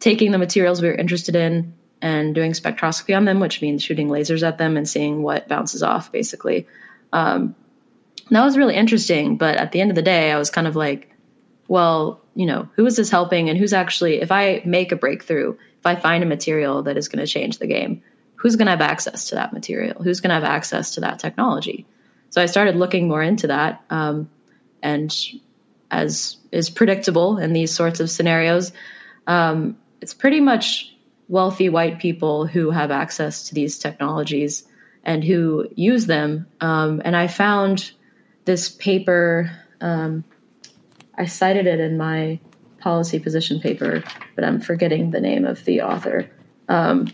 taking 0.02 0.32
the 0.32 0.38
materials 0.38 0.82
we 0.82 0.88
were 0.88 0.94
interested 0.94 1.36
in 1.36 1.74
and 2.00 2.34
doing 2.34 2.52
spectroscopy 2.52 3.16
on 3.16 3.24
them, 3.24 3.38
which 3.38 3.62
means 3.62 3.84
shooting 3.84 4.08
lasers 4.08 4.42
at 4.42 4.58
them 4.58 4.76
and 4.76 4.88
seeing 4.88 5.22
what 5.22 5.46
bounces 5.46 5.84
off, 5.84 6.10
basically. 6.10 6.66
Um, 7.12 7.54
that 8.28 8.44
was 8.44 8.58
really 8.58 8.74
interesting. 8.74 9.36
But 9.36 9.56
at 9.56 9.70
the 9.70 9.80
end 9.80 9.92
of 9.92 9.94
the 9.94 10.02
day, 10.02 10.32
I 10.32 10.38
was 10.38 10.50
kind 10.50 10.66
of 10.66 10.74
like, 10.74 11.14
well, 11.68 12.20
you 12.34 12.46
know, 12.46 12.68
who 12.74 12.84
is 12.84 12.96
this 12.96 13.10
helping 13.10 13.48
and 13.48 13.56
who's 13.56 13.72
actually, 13.72 14.20
if 14.20 14.32
I 14.32 14.62
make 14.64 14.90
a 14.90 14.96
breakthrough, 14.96 15.52
if 15.78 15.86
I 15.86 15.94
find 15.94 16.24
a 16.24 16.26
material 16.26 16.82
that 16.82 16.96
is 16.96 17.08
going 17.08 17.24
to 17.24 17.32
change 17.32 17.58
the 17.58 17.68
game, 17.68 18.02
who's 18.34 18.56
going 18.56 18.66
to 18.66 18.72
have 18.72 18.80
access 18.80 19.28
to 19.28 19.36
that 19.36 19.52
material? 19.52 20.02
Who's 20.02 20.20
going 20.20 20.30
to 20.30 20.34
have 20.34 20.44
access 20.44 20.94
to 20.94 21.02
that 21.02 21.20
technology? 21.20 21.86
So 22.30 22.42
I 22.42 22.46
started 22.46 22.74
looking 22.74 23.06
more 23.06 23.22
into 23.22 23.46
that. 23.46 23.84
Um, 23.88 24.30
and 24.82 25.16
as 25.92 26.38
is 26.50 26.70
predictable 26.70 27.38
in 27.38 27.52
these 27.52 27.72
sorts 27.72 28.00
of 28.00 28.10
scenarios, 28.10 28.72
um, 29.28 29.76
it's 30.02 30.14
pretty 30.14 30.40
much 30.40 30.94
wealthy 31.28 31.68
white 31.68 32.00
people 32.00 32.46
who 32.46 32.70
have 32.70 32.90
access 32.90 33.48
to 33.48 33.54
these 33.54 33.78
technologies 33.78 34.66
and 35.04 35.24
who 35.24 35.68
use 35.74 36.06
them. 36.06 36.46
Um, 36.60 37.00
and 37.04 37.16
I 37.16 37.28
found 37.28 37.92
this 38.44 38.68
paper 38.68 39.50
um, 39.80 40.24
I 41.16 41.26
cited 41.26 41.66
it 41.66 41.80
in 41.80 41.96
my 41.96 42.40
policy 42.78 43.18
position 43.18 43.60
paper, 43.60 44.02
but 44.34 44.44
I'm 44.44 44.60
forgetting 44.60 45.10
the 45.10 45.20
name 45.20 45.44
of 45.44 45.64
the 45.64 45.82
author. 45.82 46.30
Um, 46.68 47.08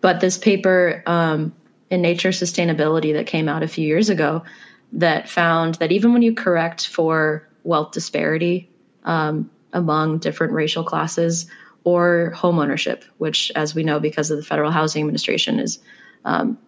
but 0.00 0.20
this 0.20 0.38
paper 0.38 1.02
um, 1.06 1.54
in 1.90 2.02
Nature 2.02 2.30
Sustainability 2.30 3.14
that 3.14 3.26
came 3.26 3.48
out 3.48 3.62
a 3.62 3.68
few 3.68 3.86
years 3.86 4.10
ago 4.10 4.44
that 4.92 5.28
found 5.28 5.76
that 5.76 5.92
even 5.92 6.12
when 6.12 6.22
you 6.22 6.34
correct 6.34 6.86
for 6.86 7.48
wealth 7.64 7.92
disparity 7.92 8.70
um, 9.04 9.50
among 9.72 10.18
different 10.18 10.52
racial 10.52 10.84
classes 10.84 11.46
or 11.84 12.32
homeownership, 12.36 13.04
which, 13.18 13.52
as 13.54 13.74
we 13.74 13.82
know, 13.84 14.00
because 14.00 14.30
of 14.30 14.36
the 14.36 14.44
Federal 14.44 14.70
Housing 14.70 15.02
Administration, 15.02 15.58
is 15.58 15.78
um, 16.24 16.58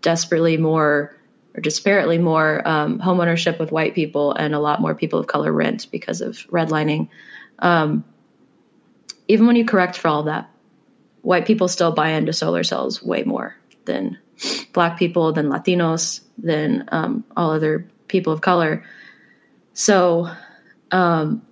desperately 0.00 0.56
more 0.56 1.16
or 1.56 1.62
disparately 1.62 2.20
more 2.20 2.66
um, 2.66 2.98
homeownership 2.98 3.58
with 3.60 3.70
white 3.70 3.94
people 3.94 4.32
and 4.32 4.54
a 4.54 4.58
lot 4.58 4.80
more 4.80 4.94
people 4.94 5.20
of 5.20 5.26
color 5.26 5.52
rent 5.52 5.86
because 5.92 6.20
of 6.20 6.36
redlining. 6.48 7.08
Um, 7.60 8.04
even 9.28 9.46
when 9.46 9.56
you 9.56 9.64
correct 9.64 9.96
for 9.96 10.08
all 10.08 10.24
that, 10.24 10.50
white 11.22 11.46
people 11.46 11.68
still 11.68 11.92
buy 11.92 12.10
into 12.10 12.32
solar 12.32 12.64
cells 12.64 13.02
way 13.02 13.22
more 13.22 13.56
than 13.84 14.18
black 14.72 14.98
people, 14.98 15.32
than 15.32 15.48
Latinos, 15.48 16.20
than 16.38 16.88
um, 16.88 17.24
all 17.36 17.52
other 17.52 17.88
people 18.08 18.32
of 18.32 18.40
color. 18.40 18.84
So 19.74 20.28
um, 20.90 21.42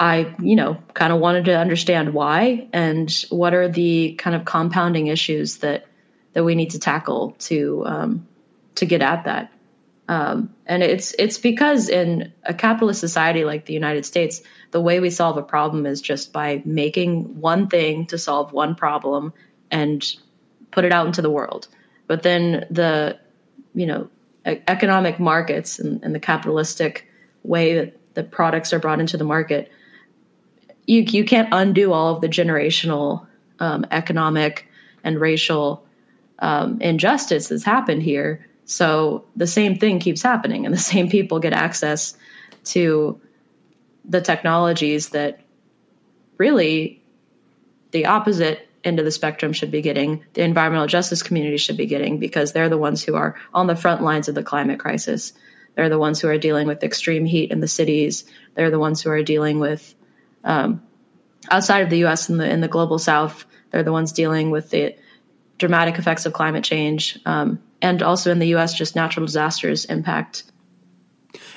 I, 0.00 0.34
you 0.40 0.54
know, 0.56 0.78
kind 0.94 1.12
of 1.12 1.18
wanted 1.18 1.46
to 1.46 1.58
understand 1.58 2.14
why 2.14 2.68
and 2.72 3.10
what 3.30 3.54
are 3.54 3.68
the 3.68 4.14
kind 4.14 4.36
of 4.36 4.44
compounding 4.44 5.08
issues 5.08 5.58
that 5.58 5.86
that 6.34 6.44
we 6.44 6.54
need 6.54 6.70
to 6.70 6.78
tackle 6.78 7.32
to 7.40 7.82
um, 7.86 8.28
to 8.76 8.86
get 8.86 9.02
at 9.02 9.24
that. 9.24 9.52
Um, 10.08 10.54
and 10.66 10.82
it's 10.82 11.14
it's 11.18 11.38
because 11.38 11.88
in 11.88 12.32
a 12.44 12.54
capitalist 12.54 13.00
society 13.00 13.44
like 13.44 13.66
the 13.66 13.74
United 13.74 14.06
States, 14.06 14.40
the 14.70 14.80
way 14.80 15.00
we 15.00 15.10
solve 15.10 15.36
a 15.36 15.42
problem 15.42 15.84
is 15.84 16.00
just 16.00 16.32
by 16.32 16.62
making 16.64 17.40
one 17.40 17.68
thing 17.68 18.06
to 18.06 18.18
solve 18.18 18.52
one 18.52 18.74
problem 18.74 19.32
and 19.70 20.04
put 20.70 20.84
it 20.84 20.92
out 20.92 21.06
into 21.06 21.22
the 21.22 21.30
world. 21.30 21.68
But 22.06 22.22
then 22.22 22.66
the 22.70 23.18
you 23.74 23.86
know 23.86 24.08
economic 24.46 25.20
markets 25.20 25.78
and, 25.78 26.02
and 26.02 26.14
the 26.14 26.20
capitalistic 26.20 27.06
way 27.42 27.74
that 27.74 28.14
the 28.14 28.24
products 28.24 28.72
are 28.72 28.78
brought 28.78 29.00
into 29.00 29.16
the 29.16 29.24
market, 29.24 29.70
you 30.88 31.02
you 31.02 31.24
can't 31.24 31.48
undo 31.52 31.92
all 31.92 32.14
of 32.14 32.20
the 32.20 32.28
generational 32.28 33.26
um, 33.60 33.86
economic 33.90 34.66
and 35.04 35.20
racial 35.20 35.84
um, 36.40 36.80
injustice 36.80 37.48
that's 37.48 37.64
happened 37.64 38.02
here 38.02 38.44
so 38.68 39.24
the 39.34 39.46
same 39.46 39.78
thing 39.78 39.98
keeps 39.98 40.22
happening, 40.22 40.66
and 40.66 40.74
the 40.74 40.78
same 40.94 41.08
people 41.08 41.40
get 41.40 41.54
access 41.54 42.16
to 42.64 43.18
the 44.04 44.20
technologies 44.20 45.08
that 45.10 45.40
really 46.36 47.02
the 47.90 48.06
opposite 48.06 48.68
end 48.84 48.98
of 48.98 49.06
the 49.06 49.10
spectrum 49.10 49.54
should 49.54 49.70
be 49.70 49.80
getting, 49.80 50.22
the 50.34 50.42
environmental 50.42 50.86
justice 50.86 51.22
community 51.22 51.56
should 51.56 51.78
be 51.78 51.86
getting, 51.86 52.18
because 52.18 52.52
they're 52.52 52.68
the 52.68 52.76
ones 52.76 53.02
who 53.02 53.16
are 53.16 53.36
on 53.54 53.66
the 53.66 53.74
front 53.74 54.02
lines 54.02 54.28
of 54.28 54.34
the 54.34 54.42
climate 54.42 54.78
crisis. 54.78 55.32
They're 55.74 55.88
the 55.88 55.98
ones 55.98 56.20
who 56.20 56.28
are 56.28 56.38
dealing 56.38 56.66
with 56.66 56.84
extreme 56.84 57.24
heat 57.24 57.50
in 57.50 57.60
the 57.60 57.68
cities. 57.68 58.24
They're 58.54 58.70
the 58.70 58.78
ones 58.78 59.00
who 59.00 59.08
are 59.10 59.22
dealing 59.22 59.60
with, 59.60 59.94
um, 60.44 60.82
outside 61.50 61.80
of 61.80 61.90
the 61.90 61.98
U.S. 61.98 62.28
and 62.28 62.40
the 62.40 62.48
in 62.48 62.60
the 62.60 62.68
global 62.68 62.98
South. 62.98 63.44
They're 63.70 63.82
the 63.82 63.92
ones 63.92 64.12
dealing 64.12 64.50
with 64.50 64.70
the 64.70 64.96
dramatic 65.58 65.98
effects 65.98 66.24
of 66.24 66.32
climate 66.32 66.64
change. 66.64 67.18
Um, 67.26 67.60
and 67.82 68.02
also 68.02 68.30
in 68.30 68.38
the 68.38 68.54
US, 68.56 68.74
just 68.74 68.96
natural 68.96 69.26
disasters 69.26 69.84
impact. 69.84 70.44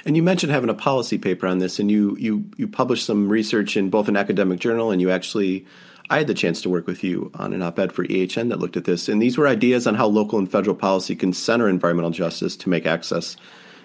And 0.06 0.16
you 0.16 0.24
mentioned 0.24 0.52
having 0.52 0.70
a 0.70 0.76
policy 0.76 1.18
paper 1.18 1.48
on 1.48 1.60
this, 1.60 1.80
and 1.80 1.90
you 1.90 2.18
you 2.20 2.46
you 2.58 2.68
published 2.68 3.06
some 3.06 3.30
research 3.30 3.78
in 3.78 3.90
both 3.90 4.08
an 4.08 4.18
academic 4.18 4.60
journal, 4.60 4.92
and 4.92 5.02
you 5.02 5.10
actually 5.10 5.66
I 6.10 6.18
had 6.18 6.28
the 6.28 6.34
chance 6.34 6.62
to 6.64 6.70
work 6.70 6.88
with 6.88 7.04
you 7.04 7.32
on 7.36 7.54
an 7.54 7.62
op-ed 7.62 7.94
for 7.94 8.06
EHN 8.06 8.50
that 8.50 8.60
looked 8.60 8.78
at 8.78 8.84
this, 8.84 9.08
and 9.08 9.22
these 9.22 9.38
were 9.38 9.48
ideas 9.48 9.88
on 9.88 9.96
how 9.96 10.08
local 10.08 10.40
and 10.40 10.52
federal 10.52 10.76
policy 10.76 11.16
can 11.16 11.34
center 11.34 11.70
environmental 11.70 12.12
justice 12.12 12.56
to 12.58 12.70
make 12.70 12.86
access 12.86 13.38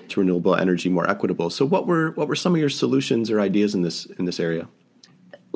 to 0.09 0.21
renewable 0.21 0.55
energy 0.55 0.89
more 0.89 1.09
equitable. 1.09 1.51
So, 1.51 1.65
what 1.65 1.87
were 1.87 2.11
what 2.13 2.29
were 2.29 2.35
some 2.35 2.55
of 2.55 2.61
your 2.61 2.71
solutions 2.71 3.31
or 3.31 3.41
ideas 3.41 3.75
in 3.75 3.83
this 3.83 4.07
in 4.07 4.25
this 4.25 4.41
area? 4.41 4.69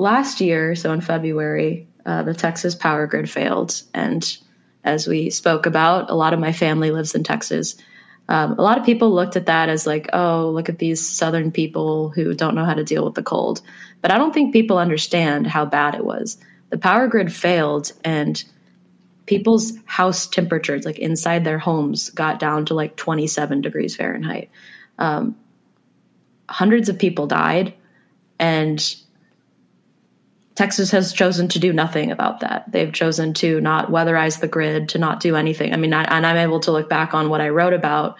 Last 0.01 0.41
year, 0.41 0.73
so 0.73 0.91
in 0.93 1.01
February, 1.01 1.87
uh, 2.03 2.23
the 2.23 2.33
Texas 2.33 2.73
power 2.73 3.05
grid 3.05 3.29
failed, 3.29 3.79
and 3.93 4.25
as 4.83 5.05
we 5.07 5.29
spoke 5.29 5.67
about. 5.67 6.09
A 6.09 6.15
lot 6.15 6.33
of 6.33 6.39
my 6.39 6.53
family 6.53 6.89
lives 6.89 7.13
in 7.13 7.23
Texas. 7.23 7.75
Um, 8.27 8.53
a 8.57 8.63
lot 8.63 8.79
of 8.79 8.83
people 8.83 9.13
looked 9.13 9.35
at 9.35 9.45
that 9.45 9.69
as 9.69 9.85
like, 9.85 10.09
oh, 10.11 10.49
look 10.49 10.69
at 10.69 10.79
these 10.79 11.07
Southern 11.07 11.51
people 11.51 12.09
who 12.09 12.33
don't 12.33 12.55
know 12.55 12.65
how 12.65 12.73
to 12.73 12.83
deal 12.83 13.05
with 13.05 13.13
the 13.13 13.21
cold. 13.21 13.61
But 14.01 14.09
I 14.09 14.17
don't 14.17 14.33
think 14.33 14.53
people 14.53 14.79
understand 14.79 15.45
how 15.45 15.65
bad 15.65 15.93
it 15.93 16.03
was. 16.03 16.39
The 16.71 16.79
power 16.79 17.07
grid 17.07 17.31
failed, 17.31 17.91
and 18.03 18.43
people's 19.27 19.73
house 19.85 20.25
temperatures, 20.25 20.83
like 20.83 20.97
inside 20.97 21.43
their 21.43 21.59
homes, 21.59 22.09
got 22.09 22.39
down 22.39 22.65
to 22.65 22.73
like 22.73 22.95
27 22.95 23.61
degrees 23.61 23.95
Fahrenheit. 23.95 24.49
Um, 24.97 25.35
hundreds 26.49 26.89
of 26.89 26.97
people 26.97 27.27
died, 27.27 27.75
and 28.39 28.95
Texas 30.61 30.91
has 30.91 31.11
chosen 31.11 31.47
to 31.47 31.57
do 31.57 31.73
nothing 31.73 32.11
about 32.11 32.41
that. 32.41 32.71
They've 32.71 32.93
chosen 32.93 33.33
to 33.33 33.59
not 33.61 33.89
weatherize 33.89 34.39
the 34.39 34.47
grid, 34.47 34.89
to 34.89 34.99
not 34.99 35.19
do 35.19 35.35
anything. 35.35 35.73
I 35.73 35.77
mean, 35.77 35.91
I, 35.91 36.03
and 36.03 36.23
I'm 36.23 36.37
able 36.37 36.59
to 36.59 36.71
look 36.71 36.87
back 36.87 37.15
on 37.15 37.29
what 37.29 37.41
I 37.41 37.49
wrote 37.49 37.73
about, 37.73 38.17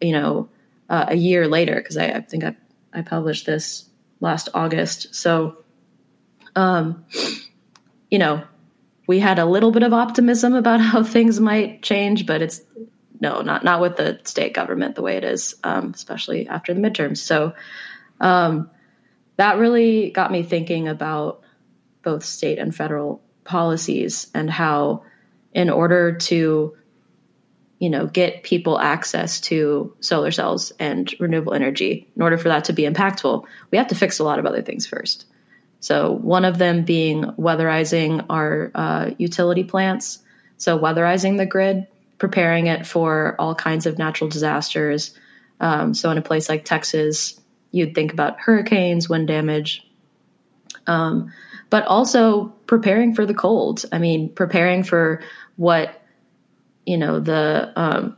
you 0.00 0.12
know, 0.12 0.48
uh, 0.88 1.04
a 1.08 1.14
year 1.14 1.46
later 1.46 1.74
because 1.74 1.98
I, 1.98 2.06
I, 2.06 2.20
think 2.22 2.44
I, 2.44 2.56
I 2.94 3.02
published 3.02 3.44
this 3.44 3.84
last 4.20 4.48
August. 4.54 5.14
So, 5.14 5.64
um, 6.54 7.04
you 8.10 8.20
know, 8.20 8.44
we 9.06 9.18
had 9.18 9.38
a 9.38 9.44
little 9.44 9.70
bit 9.70 9.82
of 9.82 9.92
optimism 9.92 10.54
about 10.54 10.80
how 10.90 11.02
things 11.02 11.38
might 11.38 11.82
change, 11.82 12.24
but 12.24 12.40
it's 12.40 12.62
no, 13.20 13.42
not 13.42 13.64
not 13.64 13.82
with 13.82 13.96
the 13.96 14.18
state 14.24 14.54
government 14.54 14.94
the 14.94 15.02
way 15.02 15.18
it 15.18 15.24
is, 15.24 15.54
um, 15.62 15.92
especially 15.94 16.48
after 16.48 16.72
the 16.72 16.80
midterms. 16.80 17.18
So 17.18 17.52
um, 18.18 18.70
that 19.36 19.58
really 19.58 20.08
got 20.08 20.32
me 20.32 20.42
thinking 20.42 20.88
about 20.88 21.42
both 22.06 22.24
state 22.24 22.60
and 22.60 22.72
federal 22.72 23.20
policies 23.42 24.30
and 24.32 24.48
how, 24.48 25.02
in 25.52 25.70
order 25.70 26.14
to 26.14 26.76
you 27.80 27.90
know 27.90 28.06
get 28.06 28.44
people 28.44 28.78
access 28.78 29.40
to 29.40 29.94
solar 30.00 30.30
cells 30.30 30.72
and 30.78 31.12
renewable 31.20 31.52
energy 31.52 32.08
in 32.16 32.22
order 32.22 32.38
for 32.38 32.48
that 32.48 32.64
to 32.64 32.72
be 32.72 32.84
impactful 32.84 33.44
we 33.70 33.76
have 33.76 33.88
to 33.88 33.94
fix 33.94 34.18
a 34.18 34.24
lot 34.24 34.38
of 34.38 34.46
other 34.46 34.62
things 34.62 34.86
first. 34.86 35.26
So 35.80 36.10
one 36.12 36.46
of 36.46 36.56
them 36.56 36.86
being 36.86 37.22
weatherizing 37.38 38.24
our 38.30 38.70
uh, 38.74 39.10
utility 39.18 39.62
plants. 39.62 40.20
So 40.56 40.78
weatherizing 40.78 41.36
the 41.36 41.44
grid 41.44 41.86
preparing 42.16 42.66
it 42.66 42.86
for 42.86 43.36
all 43.38 43.54
kinds 43.54 43.84
of 43.84 43.98
natural 43.98 44.30
disasters. 44.30 45.14
Um, 45.60 45.92
so 45.92 46.10
in 46.10 46.16
a 46.16 46.22
place 46.22 46.48
like 46.48 46.64
texas 46.64 47.38
you'd 47.72 47.94
think 47.94 48.12
about 48.12 48.40
hurricanes 48.40 49.08
wind 49.08 49.26
damage. 49.28 49.86
Um, 50.86 51.32
but 51.76 51.84
also 51.84 52.46
preparing 52.66 53.14
for 53.14 53.26
the 53.26 53.34
cold 53.34 53.84
i 53.92 53.98
mean 53.98 54.30
preparing 54.32 54.82
for 54.82 55.22
what 55.56 56.02
you 56.86 56.96
know 56.96 57.20
the 57.20 57.72
um, 57.76 58.16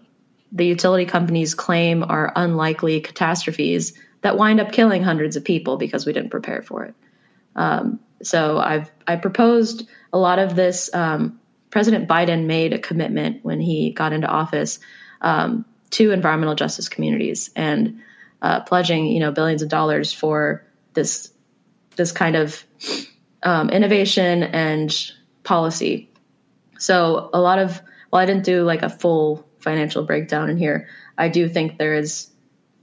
the 0.52 0.66
utility 0.66 1.04
companies 1.04 1.54
claim 1.54 2.04
are 2.04 2.32
unlikely 2.36 3.00
catastrophes 3.00 3.94
that 4.22 4.36
wind 4.36 4.60
up 4.60 4.72
killing 4.72 5.02
hundreds 5.02 5.36
of 5.36 5.44
people 5.44 5.76
because 5.76 6.06
we 6.06 6.12
didn't 6.12 6.30
prepare 6.30 6.62
for 6.62 6.84
it. 6.84 6.94
Um, 7.56 8.00
so 8.22 8.58
I've 8.58 8.90
I 9.06 9.16
proposed 9.16 9.88
a 10.12 10.18
lot 10.18 10.38
of 10.38 10.54
this. 10.54 10.92
Um, 10.94 11.40
President 11.70 12.08
Biden 12.08 12.46
made 12.46 12.72
a 12.72 12.78
commitment 12.78 13.44
when 13.44 13.60
he 13.60 13.90
got 13.90 14.12
into 14.12 14.26
office 14.26 14.80
um, 15.20 15.64
to 15.90 16.10
environmental 16.12 16.54
justice 16.54 16.88
communities 16.88 17.50
and 17.54 18.00
uh, 18.40 18.60
pledging 18.60 19.06
you 19.06 19.20
know 19.20 19.32
billions 19.32 19.62
of 19.62 19.68
dollars 19.68 20.12
for 20.12 20.64
this 20.94 21.32
this 21.96 22.12
kind 22.12 22.36
of 22.36 22.64
um, 23.42 23.70
innovation 23.70 24.42
and 24.42 25.12
policy. 25.42 26.10
So 26.78 27.30
a 27.32 27.40
lot 27.40 27.58
of 27.58 27.80
well, 28.10 28.22
I 28.22 28.26
didn't 28.26 28.44
do 28.44 28.62
like 28.62 28.82
a 28.82 28.88
full 28.88 29.46
financial 29.58 30.04
breakdown 30.04 30.48
in 30.48 30.56
here, 30.56 30.88
I 31.16 31.28
do 31.28 31.48
think 31.48 31.78
there 31.78 31.94
is 31.94 32.30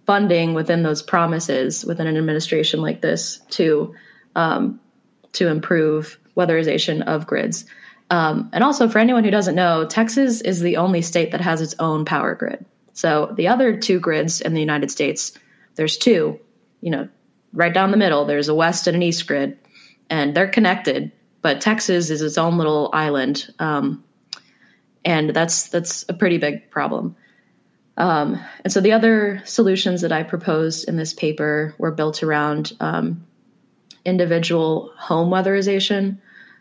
funding 0.05 0.53
within 0.53 0.83
those 0.83 1.01
promises 1.01 1.83
within 1.83 2.05
an 2.05 2.17
administration 2.17 2.81
like 2.81 3.01
this 3.01 3.39
to 3.51 3.95
um, 4.35 4.79
to 5.33 5.47
improve 5.47 6.19
weatherization 6.38 7.01
of 7.03 7.25
grids. 7.25 7.65
Um, 8.09 8.50
and 8.53 8.63
also, 8.63 8.88
for 8.88 9.00
anyone 9.00 9.24
who 9.24 9.31
doesn't 9.31 9.55
know, 9.55 9.85
Texas 9.88 10.41
is 10.41 10.59
the 10.59 10.77
only 10.77 11.01
state 11.01 11.31
that 11.31 11.41
has 11.41 11.62
its 11.62 11.75
own 11.79 12.05
power 12.05 12.35
grid. 12.35 12.65
So 12.93 13.33
the 13.35 13.47
other 13.47 13.77
two 13.77 14.00
grids 14.00 14.41
in 14.41 14.53
the 14.53 14.59
United 14.59 14.91
States, 14.91 15.31
there's 15.75 15.97
two, 15.97 16.39
you 16.81 16.91
know, 16.91 17.09
right 17.51 17.74
down 17.74 17.91
the 17.91 17.97
middle. 17.97 18.25
There's 18.25 18.47
a 18.47 18.55
west 18.55 18.88
and 18.88 18.95
an 18.95 19.01
east 19.01 19.25
grid, 19.25 19.57
and 20.09 20.35
they're 20.35 20.47
connected. 20.47 21.12
But 21.41 21.62
Texas 21.62 22.09
is 22.09 22.21
its 22.21 22.38
own 22.38 22.57
little 22.57 22.89
island. 22.93 23.53
Um, 23.59 24.03
and 25.03 25.29
that's 25.29 25.69
that's 25.69 26.05
a 26.09 26.13
pretty 26.13 26.39
big 26.39 26.71
problem. 26.71 27.15
Um, 27.97 28.39
and 28.63 28.74
so 28.74 28.81
the 28.81 28.91
other 28.91 29.41
solutions 29.45 30.01
that 30.01 30.12
I 30.12 30.24
proposed 30.24 30.89
in 30.89 30.97
this 30.97 31.13
paper 31.13 31.74
were 31.77 31.91
built 31.91 32.24
around 32.24 32.74
um, 32.79 33.25
individual 34.03 34.91
home 34.97 35.29
weatherization. 35.29 36.17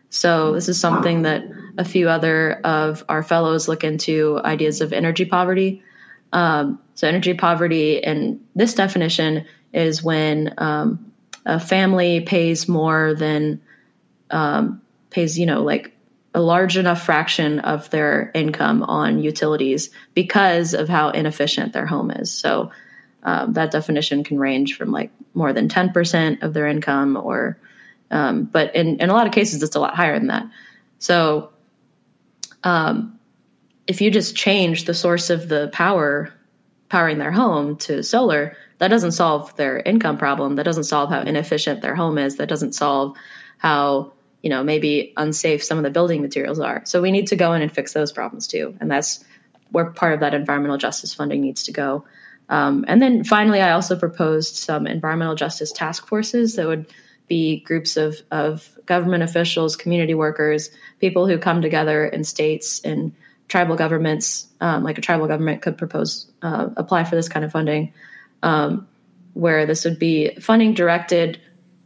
So 0.09 0.53
this 0.53 0.69
is 0.69 0.79
something 0.79 1.23
that 1.23 1.43
a 1.77 1.83
few 1.83 2.07
other 2.07 2.53
of 2.63 3.03
our 3.09 3.21
fellows 3.21 3.67
look 3.67 3.83
into 3.83 4.39
ideas 4.41 4.79
of 4.79 4.93
energy 4.93 5.25
poverty. 5.25 5.83
Um, 6.31 6.79
so 6.93 7.07
energy 7.07 7.33
poverty, 7.33 7.97
in 7.97 8.41
this 8.55 8.75
definition, 8.75 9.45
is 9.73 10.01
when 10.01 10.53
um, 10.57 11.11
a 11.45 11.59
family 11.59 12.21
pays 12.21 12.67
more 12.67 13.13
than 13.13 13.61
um, 14.31 14.81
pays, 15.09 15.37
you 15.37 15.45
know, 15.45 15.63
like 15.63 15.95
a 16.33 16.41
large 16.41 16.77
enough 16.77 17.03
fraction 17.03 17.59
of 17.59 17.89
their 17.89 18.31
income 18.33 18.83
on 18.83 19.19
utilities 19.19 19.89
because 20.13 20.73
of 20.73 20.89
how 20.89 21.09
inefficient 21.09 21.71
their 21.71 21.85
home 21.85 22.11
is. 22.11 22.31
So 22.31 22.71
um, 23.25 23.53
that 23.53 23.71
definition 23.71 24.23
can 24.23 24.37
range 24.37 24.77
from 24.77 24.91
like 24.91 25.11
more 25.33 25.51
than 25.51 25.67
10% 25.67 26.43
of 26.43 26.53
their 26.53 26.67
income 26.67 27.17
or 27.17 27.57
um, 28.11 28.43
but 28.45 28.75
in, 28.75 28.99
in 29.01 29.09
a 29.09 29.13
lot 29.13 29.25
of 29.25 29.33
cases 29.33 29.63
it's 29.63 29.75
a 29.75 29.79
lot 29.79 29.95
higher 29.95 30.17
than 30.17 30.27
that 30.27 30.47
so 30.99 31.49
um, 32.63 33.19
if 33.87 34.01
you 34.01 34.11
just 34.11 34.35
change 34.35 34.85
the 34.85 34.93
source 34.93 35.31
of 35.31 35.49
the 35.49 35.69
power 35.73 36.31
powering 36.87 37.17
their 37.17 37.31
home 37.31 37.77
to 37.77 38.03
solar 38.03 38.55
that 38.77 38.89
doesn't 38.89 39.11
solve 39.11 39.55
their 39.55 39.79
income 39.79 40.17
problem. 40.17 40.55
That 40.55 40.63
doesn't 40.63 40.83
solve 40.83 41.09
how 41.09 41.21
inefficient 41.21 41.81
their 41.81 41.95
home 41.95 42.17
is. 42.17 42.37
That 42.37 42.49
doesn't 42.49 42.73
solve 42.73 43.17
how 43.57 44.13
you 44.41 44.49
know 44.49 44.63
maybe 44.63 45.13
unsafe 45.17 45.63
some 45.63 45.77
of 45.77 45.83
the 45.83 45.89
building 45.89 46.21
materials 46.21 46.59
are. 46.59 46.83
So 46.85 47.01
we 47.01 47.11
need 47.11 47.27
to 47.27 47.35
go 47.35 47.53
in 47.53 47.61
and 47.61 47.71
fix 47.71 47.93
those 47.93 48.11
problems 48.11 48.47
too. 48.47 48.75
And 48.79 48.91
that's 48.91 49.23
where 49.71 49.85
part 49.91 50.13
of 50.13 50.19
that 50.19 50.33
environmental 50.33 50.77
justice 50.77 51.13
funding 51.13 51.41
needs 51.41 51.63
to 51.63 51.71
go. 51.71 52.05
Um, 52.47 52.85
and 52.87 53.01
then 53.01 53.23
finally 53.23 53.59
i 53.59 53.71
also 53.71 53.97
proposed 53.97 54.55
some 54.57 54.85
environmental 54.85 55.33
justice 55.33 55.71
task 55.71 56.07
forces 56.07 56.57
that 56.57 56.67
would 56.67 56.85
be 57.27 57.61
groups 57.61 57.97
of, 57.97 58.21
of 58.29 58.69
government 58.85 59.23
officials 59.23 59.75
community 59.75 60.13
workers 60.13 60.69
people 60.99 61.27
who 61.27 61.39
come 61.39 61.63
together 61.63 62.05
in 62.05 62.23
states 62.23 62.81
and 62.81 63.13
tribal 63.47 63.75
governments 63.75 64.45
um, 64.61 64.83
like 64.83 64.99
a 64.99 65.01
tribal 65.01 65.25
government 65.25 65.63
could 65.63 65.75
propose 65.75 66.31
uh, 66.43 66.69
apply 66.77 67.03
for 67.03 67.15
this 67.15 67.29
kind 67.29 67.43
of 67.43 67.51
funding 67.51 67.93
um, 68.45 68.87
where 69.33 69.65
this 69.65 69.83
would 69.83 69.99
be 69.99 70.35
funding 70.35 70.73
directed 70.73 71.41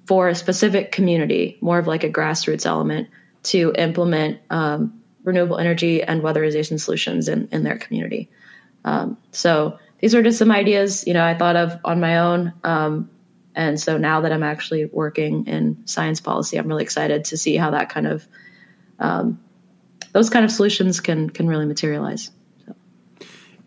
for 0.06 0.28
a 0.28 0.36
specific 0.36 0.92
community, 0.92 1.58
more 1.62 1.80
of 1.80 1.88
like 1.88 2.04
a 2.04 2.10
grassroots 2.10 2.66
element 2.66 3.08
to 3.44 3.74
implement 3.78 4.40
um, 4.50 5.02
renewable 5.24 5.58
energy 5.58 6.04
and 6.04 6.22
weatherization 6.22 6.80
solutions 6.80 7.30
in, 7.30 7.48
in 7.52 7.64
their 7.64 7.78
community. 7.78 8.30
Um, 8.84 9.18
so 9.32 9.80
these 10.00 10.14
are 10.14 10.22
just 10.22 10.38
some 10.38 10.52
ideas, 10.52 11.08
you 11.08 11.14
know, 11.14 11.24
I 11.24 11.34
thought 11.34 11.56
of 11.56 11.80
on 11.86 12.00
my 12.00 12.20
own. 12.20 12.54
Um, 12.64 13.10
and 13.56 13.80
so 13.80 13.98
now 13.98 14.22
that 14.22 14.32
I'm 14.32 14.44
actually 14.44 14.86
working 14.86 15.48
in 15.48 15.88
science 15.88 16.20
policy, 16.20 16.58
I'm 16.58 16.68
really 16.68 16.84
excited 16.84 17.26
to 17.26 17.38
see 17.38 17.56
how 17.56 17.72
that 17.72 17.90
kind 17.90 18.08
of 18.08 18.28
um, 19.00 19.40
those 20.12 20.30
kind 20.30 20.44
of 20.44 20.52
solutions 20.52 21.00
can 21.00 21.30
can 21.30 21.48
really 21.48 21.66
materialize. 21.66 22.32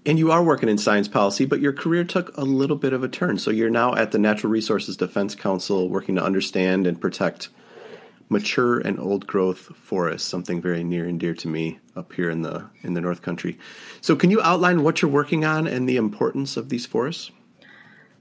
And 0.05 0.19
you 0.19 0.33
are 0.33 0.43
working 0.43 0.69
in 0.69 0.79
science 0.79 1.07
policy, 1.07 1.45
but 1.45 1.61
your 1.61 1.73
career 1.73 2.03
took 2.03 2.37
a 2.37 2.43
little 2.43 2.77
bit 2.77 2.93
of 2.93 3.05
a 3.05 3.09
turn. 3.09 3.39
So 3.39 3.53
you're 3.53 3.71
now 3.71 3.95
at 3.95 4.11
the 4.11 4.19
Natural 4.19 4.51
Resources 4.51 4.97
Defense 4.97 5.37
Council 5.37 5.89
working 5.89 6.17
to 6.17 6.25
understand 6.25 6.89
and 6.89 7.01
protect 7.01 7.49
mature 8.29 8.81
and 8.81 8.99
old 8.99 9.27
growth 9.27 9.77
forests, 9.77 10.27
something 10.27 10.61
very 10.61 10.83
near 10.83 11.05
and 11.05 11.21
dear 11.21 11.35
to 11.35 11.47
me 11.47 11.79
up 11.95 12.13
here 12.15 12.31
in 12.31 12.43
the 12.43 12.65
in 12.83 12.95
the 12.95 13.01
North 13.01 13.23
Country. 13.23 13.59
So 14.01 14.17
can 14.17 14.31
you 14.31 14.41
outline 14.43 14.83
what 14.83 15.03
you're 15.03 15.11
working 15.11 15.45
on 15.45 15.69
and 15.69 15.89
the 15.89 15.99
importance 15.99 16.57
of 16.57 16.69
these 16.69 16.87
forests? 16.87 17.31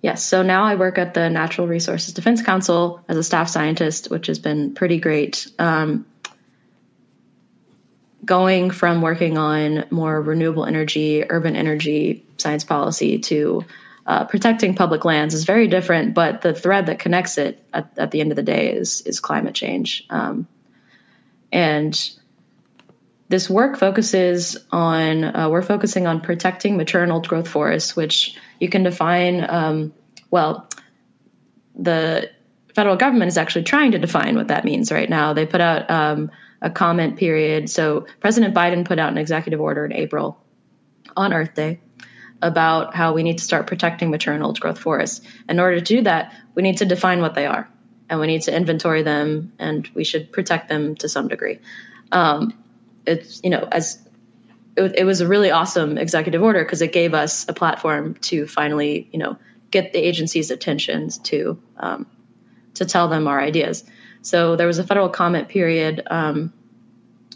Yes, 0.01 0.23
so 0.23 0.41
now 0.41 0.63
I 0.63 0.75
work 0.75 0.97
at 0.97 1.13
the 1.13 1.29
Natural 1.29 1.67
Resources 1.67 2.13
Defense 2.13 2.41
Council 2.41 3.03
as 3.07 3.17
a 3.17 3.23
staff 3.23 3.49
scientist, 3.49 4.09
which 4.09 4.27
has 4.27 4.39
been 4.39 4.73
pretty 4.73 4.99
great. 4.99 5.47
Um, 5.59 6.05
going 8.23 8.71
from 8.71 9.01
working 9.01 9.37
on 9.37 9.85
more 9.89 10.21
renewable 10.21 10.65
energy, 10.65 11.23
urban 11.27 11.55
energy 11.55 12.25
science 12.37 12.63
policy 12.63 13.19
to 13.19 13.65
uh, 14.05 14.25
protecting 14.25 14.75
public 14.75 15.05
lands 15.05 15.33
is 15.33 15.45
very 15.45 15.67
different, 15.67 16.13
but 16.13 16.41
the 16.41 16.53
thread 16.53 16.87
that 16.87 16.99
connects 16.99 17.37
it 17.37 17.63
at, 17.73 17.91
at 17.97 18.11
the 18.11 18.21
end 18.21 18.31
of 18.31 18.35
the 18.35 18.43
day 18.43 18.73
is 18.73 19.01
is 19.01 19.19
climate 19.19 19.53
change. 19.53 20.05
Um, 20.09 20.47
and 21.51 22.11
this 23.29 23.49
work 23.49 23.77
focuses 23.77 24.57
on 24.71 25.23
uh, 25.23 25.49
we're 25.49 25.61
focusing 25.61 26.07
on 26.07 26.21
protecting 26.21 26.77
old 27.11 27.27
growth 27.27 27.47
forests, 27.47 27.95
which 27.95 28.37
you 28.59 28.69
can 28.69 28.83
define. 28.83 29.45
Um, 29.49 29.93
well, 30.29 30.67
the 31.75 32.29
federal 32.75 32.95
government 32.95 33.29
is 33.29 33.37
actually 33.37 33.63
trying 33.63 33.91
to 33.91 33.99
define 33.99 34.35
what 34.35 34.47
that 34.47 34.65
means 34.65 34.91
right 34.91 35.09
now. 35.09 35.33
They 35.33 35.45
put 35.45 35.61
out 35.61 35.89
um, 35.89 36.31
a 36.61 36.69
comment 36.69 37.17
period. 37.17 37.69
So 37.69 38.05
President 38.19 38.53
Biden 38.53 38.85
put 38.85 38.99
out 38.99 39.11
an 39.11 39.17
executive 39.17 39.59
order 39.59 39.85
in 39.85 39.93
April 39.93 40.39
on 41.15 41.33
Earth 41.33 41.55
Day 41.55 41.79
about 42.41 42.95
how 42.95 43.13
we 43.13 43.23
need 43.23 43.37
to 43.37 43.43
start 43.43 43.67
protecting 43.67 44.09
mature 44.09 44.33
and 44.33 44.43
old 44.43 44.59
growth 44.59 44.79
forests. 44.79 45.25
In 45.47 45.59
order 45.59 45.77
to 45.79 45.83
do 45.83 46.01
that, 46.03 46.33
we 46.55 46.63
need 46.63 46.77
to 46.77 46.85
define 46.85 47.21
what 47.21 47.35
they 47.35 47.45
are 47.45 47.69
and 48.09 48.19
we 48.19 48.27
need 48.27 48.43
to 48.43 48.55
inventory 48.55 49.03
them 49.03 49.53
and 49.59 49.87
we 49.93 50.03
should 50.03 50.31
protect 50.31 50.69
them 50.69 50.95
to 50.95 51.09
some 51.09 51.27
degree. 51.27 51.59
Um, 52.11 52.53
it's, 53.05 53.41
you 53.43 53.49
know, 53.49 53.67
as 53.71 53.99
it, 54.75 54.95
it 54.97 55.03
was 55.05 55.21
a 55.21 55.27
really 55.27 55.51
awesome 55.51 55.97
executive 55.97 56.41
order 56.41 56.63
because 56.63 56.81
it 56.81 56.93
gave 56.93 57.13
us 57.13 57.47
a 57.47 57.53
platform 57.53 58.15
to 58.15 58.47
finally, 58.47 59.09
you 59.11 59.19
know, 59.19 59.37
get 59.69 59.93
the 59.93 59.99
agency's 59.99 60.51
attention 60.51 61.09
to 61.23 61.61
um, 61.77 62.05
to 62.75 62.85
tell 62.85 63.07
them 63.07 63.27
our 63.27 63.39
ideas. 63.39 63.83
So 64.21 64.55
there 64.55 64.67
was 64.67 64.79
a 64.79 64.83
federal 64.83 65.09
comment 65.09 65.49
period 65.49 66.03
um, 66.07 66.53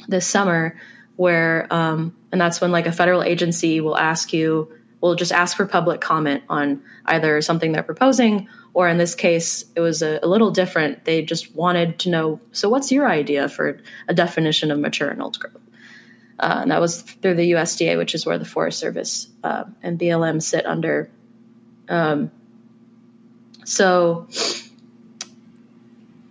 this 0.08 0.28
summer 0.28 0.80
where, 1.16 1.68
um, 1.72 2.16
and 2.32 2.40
that's 2.40 2.62
when 2.62 2.72
like 2.72 2.88
a 2.88 2.92
federal 2.92 3.24
agency 3.24 3.82
will 3.82 3.98
ask 3.98 4.34
you, 4.34 4.72
will 5.02 5.16
just 5.16 5.32
ask 5.32 5.56
for 5.56 5.66
public 5.66 6.02
comment 6.02 6.44
on 6.50 6.84
either 7.06 7.42
something 7.42 7.72
they're 7.72 7.84
proposing, 7.84 8.48
or 8.74 8.90
in 8.90 8.98
this 8.98 9.16
case, 9.16 9.64
it 9.76 9.80
was 9.80 10.02
a, 10.02 10.20
a 10.22 10.28
little 10.28 10.52
different. 10.52 11.06
They 11.06 11.22
just 11.22 11.56
wanted 11.56 12.00
to 12.00 12.10
know, 12.10 12.42
so 12.52 12.70
what's 12.70 12.92
your 12.92 13.08
idea 13.08 13.48
for 13.48 13.80
a 14.08 14.14
definition 14.14 14.72
of 14.72 14.80
mature 14.80 15.10
and 15.10 15.22
old 15.22 15.40
growth? 15.40 15.62
Uh, 16.38 16.60
and 16.64 16.72
that 16.72 16.82
was 16.82 17.02
through 17.02 17.36
the 17.36 17.52
USDA, 17.52 17.98
which 17.98 18.14
is 18.14 18.26
where 18.26 18.38
the 18.38 18.46
Forest 18.46 18.80
Service 18.80 19.30
uh, 19.44 19.64
and 19.82 19.98
BLM 19.98 20.42
sit 20.42 20.66
under. 20.66 21.10
Um, 21.88 22.32
so 23.64 24.28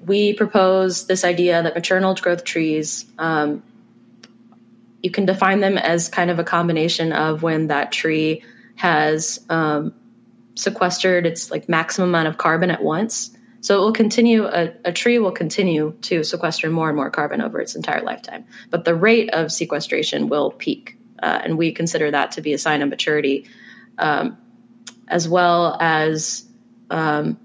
we 0.07 0.35
propose 0.35 1.07
this 1.07 1.25
idea 1.25 1.63
that 1.63 1.75
maternal 1.75 2.15
growth 2.15 2.45
trees, 2.45 3.05
um, 3.19 3.63
you 5.03 5.11
can 5.11 5.27
define 5.27 5.61
them 5.61 5.79
as 5.79 6.09
kind 6.09 6.31
of 6.31 6.39
a 6.39 6.45
combination 6.45 7.13
of 7.13 7.43
when 7.43 7.69
that 7.69 7.93
tree 7.93 8.43
has 8.77 9.45
um, 9.49 9.95
sequestered 10.55 11.27
its 11.27 11.51
like 11.51 11.69
maximum 11.69 12.09
amount 12.09 12.29
of 12.29 12.39
carbon 12.39 12.71
at 12.71 12.83
once. 12.83 13.31
So 13.61 13.79
it 13.79 13.81
will 13.81 13.93
continue, 13.93 14.45
a, 14.45 14.75
a, 14.85 14.93
tree 14.93 15.19
will 15.19 15.33
continue 15.33 15.95
to 16.03 16.23
sequester 16.23 16.69
more 16.69 16.89
and 16.89 16.97
more 16.97 17.09
carbon 17.11 17.41
over 17.41 17.61
its 17.61 17.77
entire 17.77 18.03
lifetime. 18.03 18.45
But 18.69 18.85
the 18.85 18.95
rate 18.95 19.31
of 19.31 19.51
sequestration 19.51 20.29
will 20.29 20.51
peak. 20.51 20.99
Uh, 21.23 21.41
and 21.43 21.57
we 21.57 21.73
consider 21.73 22.11
that 22.11 22.33
to 22.33 22.43
be 22.43 22.53
a 22.53 22.59
sign 22.59 22.83
of 22.83 22.91
maturity, 22.91 23.47
um, 23.97 24.37
as 25.09 25.27
well 25.27 25.79
as 25.81 26.47
um, 26.91 27.39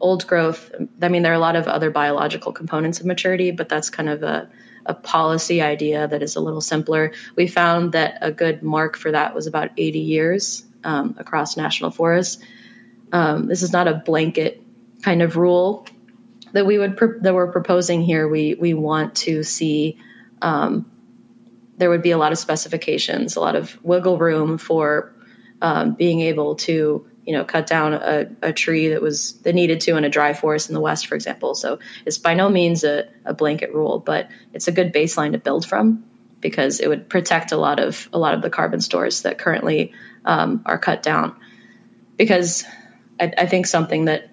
old 0.00 0.26
growth. 0.26 0.72
I 1.02 1.08
mean, 1.08 1.22
there 1.22 1.32
are 1.32 1.36
a 1.36 1.40
lot 1.40 1.56
of 1.56 1.68
other 1.68 1.90
biological 1.90 2.52
components 2.52 3.00
of 3.00 3.06
maturity, 3.06 3.50
but 3.50 3.68
that's 3.68 3.90
kind 3.90 4.08
of 4.08 4.22
a, 4.22 4.48
a 4.86 4.94
policy 4.94 5.60
idea 5.60 6.08
that 6.08 6.22
is 6.22 6.36
a 6.36 6.40
little 6.40 6.60
simpler. 6.60 7.12
We 7.36 7.46
found 7.46 7.92
that 7.92 8.18
a 8.20 8.32
good 8.32 8.62
mark 8.62 8.96
for 8.96 9.12
that 9.12 9.34
was 9.34 9.46
about 9.46 9.70
80 9.76 9.98
years 10.00 10.64
um, 10.84 11.16
across 11.18 11.56
national 11.56 11.90
forests. 11.90 12.42
Um, 13.12 13.46
this 13.46 13.62
is 13.62 13.72
not 13.72 13.88
a 13.88 13.94
blanket 13.94 14.62
kind 15.02 15.22
of 15.22 15.36
rule 15.36 15.86
that 16.52 16.66
we 16.66 16.78
would 16.78 16.98
that 17.22 17.34
we're 17.34 17.52
proposing 17.52 18.02
here. 18.02 18.28
We 18.28 18.54
we 18.54 18.74
want 18.74 19.14
to 19.16 19.42
see 19.42 19.98
um, 20.42 20.90
there 21.76 21.90
would 21.90 22.02
be 22.02 22.10
a 22.10 22.18
lot 22.18 22.32
of 22.32 22.38
specifications, 22.38 23.36
a 23.36 23.40
lot 23.40 23.56
of 23.56 23.78
wiggle 23.82 24.18
room 24.18 24.58
for 24.58 25.14
um, 25.62 25.94
being 25.94 26.20
able 26.20 26.56
to 26.56 27.09
you 27.24 27.32
know 27.32 27.44
cut 27.44 27.66
down 27.66 27.94
a, 27.94 28.26
a, 28.42 28.52
tree 28.52 28.88
that 28.88 29.02
was 29.02 29.34
that 29.42 29.54
needed 29.54 29.80
to 29.82 29.96
in 29.96 30.04
a 30.04 30.08
dry 30.08 30.32
forest 30.32 30.68
in 30.68 30.74
the 30.74 30.80
west 30.80 31.06
for 31.06 31.14
example. 31.14 31.54
So 31.54 31.78
it's 32.06 32.18
by 32.18 32.34
no 32.34 32.48
means 32.48 32.84
a, 32.84 33.08
a, 33.24 33.34
blanket 33.34 33.74
rule 33.74 33.98
but 33.98 34.28
it's 34.52 34.68
a 34.68 34.72
good 34.72 34.92
baseline 34.92 35.32
to 35.32 35.38
build 35.38 35.66
from 35.66 36.04
because 36.40 36.80
it 36.80 36.88
would 36.88 37.08
protect 37.08 37.52
a 37.52 37.56
lot 37.56 37.80
of 37.80 38.08
a 38.12 38.18
lot 38.18 38.34
of 38.34 38.42
the 38.42 38.50
carbon 38.50 38.80
stores 38.80 39.22
that 39.22 39.38
currently 39.38 39.92
um, 40.24 40.62
are 40.66 40.78
cut 40.78 41.02
down. 41.02 41.36
Because 42.16 42.64
I, 43.20 43.32
I 43.36 43.46
think 43.46 43.66
something 43.66 44.06
that 44.06 44.30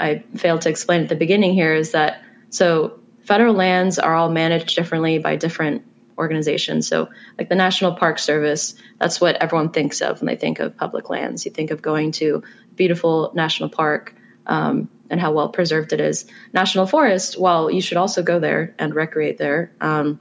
i 0.00 0.22
failed 0.36 0.62
to 0.62 0.68
explain 0.68 1.02
at 1.02 1.08
the 1.08 1.16
beginning 1.16 1.54
here 1.54 1.74
is 1.74 1.90
that 1.90 2.22
so 2.50 3.00
federal 3.24 3.54
lands 3.54 3.98
are 3.98 4.14
all 4.14 4.30
managed 4.30 4.76
differently 4.76 5.18
by 5.18 5.36
different 5.36 5.82
organizations. 6.18 6.88
So, 6.88 7.08
like 7.38 7.48
the 7.48 7.54
National 7.54 7.94
Park 7.94 8.18
Service, 8.18 8.74
that's 8.98 9.20
what 9.20 9.36
everyone 9.36 9.70
thinks 9.70 10.02
of 10.02 10.20
when 10.20 10.26
they 10.26 10.36
think 10.36 10.58
of 10.58 10.76
public 10.76 11.08
lands. 11.08 11.44
You 11.44 11.52
think 11.52 11.70
of 11.70 11.80
going 11.80 12.12
to 12.12 12.42
a 12.70 12.74
beautiful 12.74 13.32
national 13.34 13.70
park 13.70 14.14
um, 14.46 14.88
and 15.08 15.20
how 15.20 15.32
well 15.32 15.48
preserved 15.48 15.92
it 15.92 16.00
is. 16.00 16.26
National 16.52 16.86
Forest, 16.86 17.38
while 17.38 17.70
you 17.70 17.80
should 17.80 17.96
also 17.96 18.22
go 18.22 18.38
there 18.38 18.74
and 18.78 18.94
recreate 18.94 19.38
there, 19.38 19.72
um, 19.80 20.20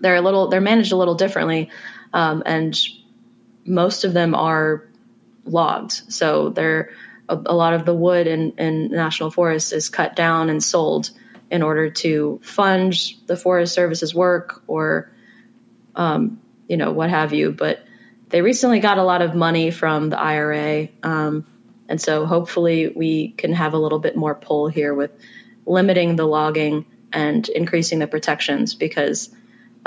they're 0.00 0.16
a 0.16 0.20
little 0.20 0.48
they're 0.48 0.60
managed 0.60 0.92
a 0.92 0.96
little 0.96 1.14
differently, 1.14 1.70
um, 2.12 2.42
and 2.44 2.78
most 3.64 4.04
of 4.04 4.12
them 4.12 4.34
are 4.34 4.86
logged. 5.44 5.92
So 6.12 6.50
they're 6.50 6.90
a, 7.28 7.36
a 7.46 7.54
lot 7.54 7.74
of 7.74 7.84
the 7.86 7.94
wood 7.94 8.26
in, 8.26 8.52
in 8.52 8.90
national 8.90 9.30
forests 9.30 9.72
is 9.72 9.88
cut 9.88 10.16
down 10.16 10.50
and 10.50 10.62
sold 10.62 11.10
in 11.54 11.62
order 11.62 11.88
to 11.88 12.40
fund 12.42 12.92
the 13.26 13.36
Forest 13.36 13.74
Service's 13.74 14.12
work 14.12 14.64
or, 14.66 15.12
um, 15.94 16.40
you 16.66 16.76
know, 16.76 16.90
what 16.90 17.10
have 17.10 17.32
you. 17.32 17.52
But 17.52 17.78
they 18.30 18.42
recently 18.42 18.80
got 18.80 18.98
a 18.98 19.04
lot 19.04 19.22
of 19.22 19.36
money 19.36 19.70
from 19.70 20.10
the 20.10 20.18
IRA. 20.18 20.88
Um, 21.04 21.46
and 21.88 22.00
so 22.00 22.26
hopefully 22.26 22.88
we 22.88 23.28
can 23.28 23.52
have 23.52 23.72
a 23.72 23.78
little 23.78 24.00
bit 24.00 24.16
more 24.16 24.34
pull 24.34 24.66
here 24.66 24.92
with 24.92 25.12
limiting 25.64 26.16
the 26.16 26.26
logging 26.26 26.86
and 27.12 27.48
increasing 27.48 28.00
the 28.00 28.08
protections 28.08 28.74
because 28.74 29.32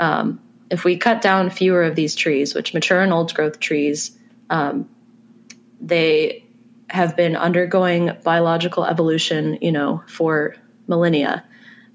um, 0.00 0.40
if 0.70 0.84
we 0.84 0.96
cut 0.96 1.20
down 1.20 1.50
fewer 1.50 1.82
of 1.82 1.94
these 1.94 2.14
trees, 2.14 2.54
which 2.54 2.72
mature 2.72 3.02
and 3.02 3.12
old 3.12 3.34
growth 3.34 3.60
trees, 3.60 4.18
um, 4.48 4.88
they 5.82 6.46
have 6.88 7.14
been 7.14 7.36
undergoing 7.36 8.12
biological 8.24 8.86
evolution, 8.86 9.58
you 9.60 9.70
know, 9.70 10.02
for 10.06 10.56
millennia. 10.86 11.44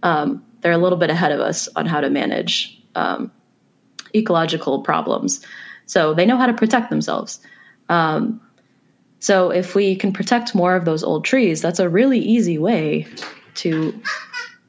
Um, 0.03 0.45
they're 0.61 0.71
a 0.71 0.77
little 0.77 0.99
bit 0.99 1.09
ahead 1.09 1.31
of 1.31 1.39
us 1.39 1.67
on 1.75 1.87
how 1.87 2.01
to 2.01 2.09
manage 2.09 2.79
um, 2.93 3.31
ecological 4.13 4.81
problems. 4.81 5.43
So 5.87 6.13
they 6.13 6.25
know 6.25 6.37
how 6.37 6.45
to 6.45 6.53
protect 6.53 6.89
themselves. 6.89 7.39
Um, 7.89 8.41
so 9.19 9.51
if 9.51 9.73
we 9.73 9.95
can 9.95 10.13
protect 10.13 10.53
more 10.53 10.75
of 10.75 10.85
those 10.85 11.03
old 11.03 11.25
trees, 11.25 11.61
that's 11.61 11.79
a 11.79 11.89
really 11.89 12.19
easy 12.19 12.57
way 12.57 13.07
to 13.55 14.01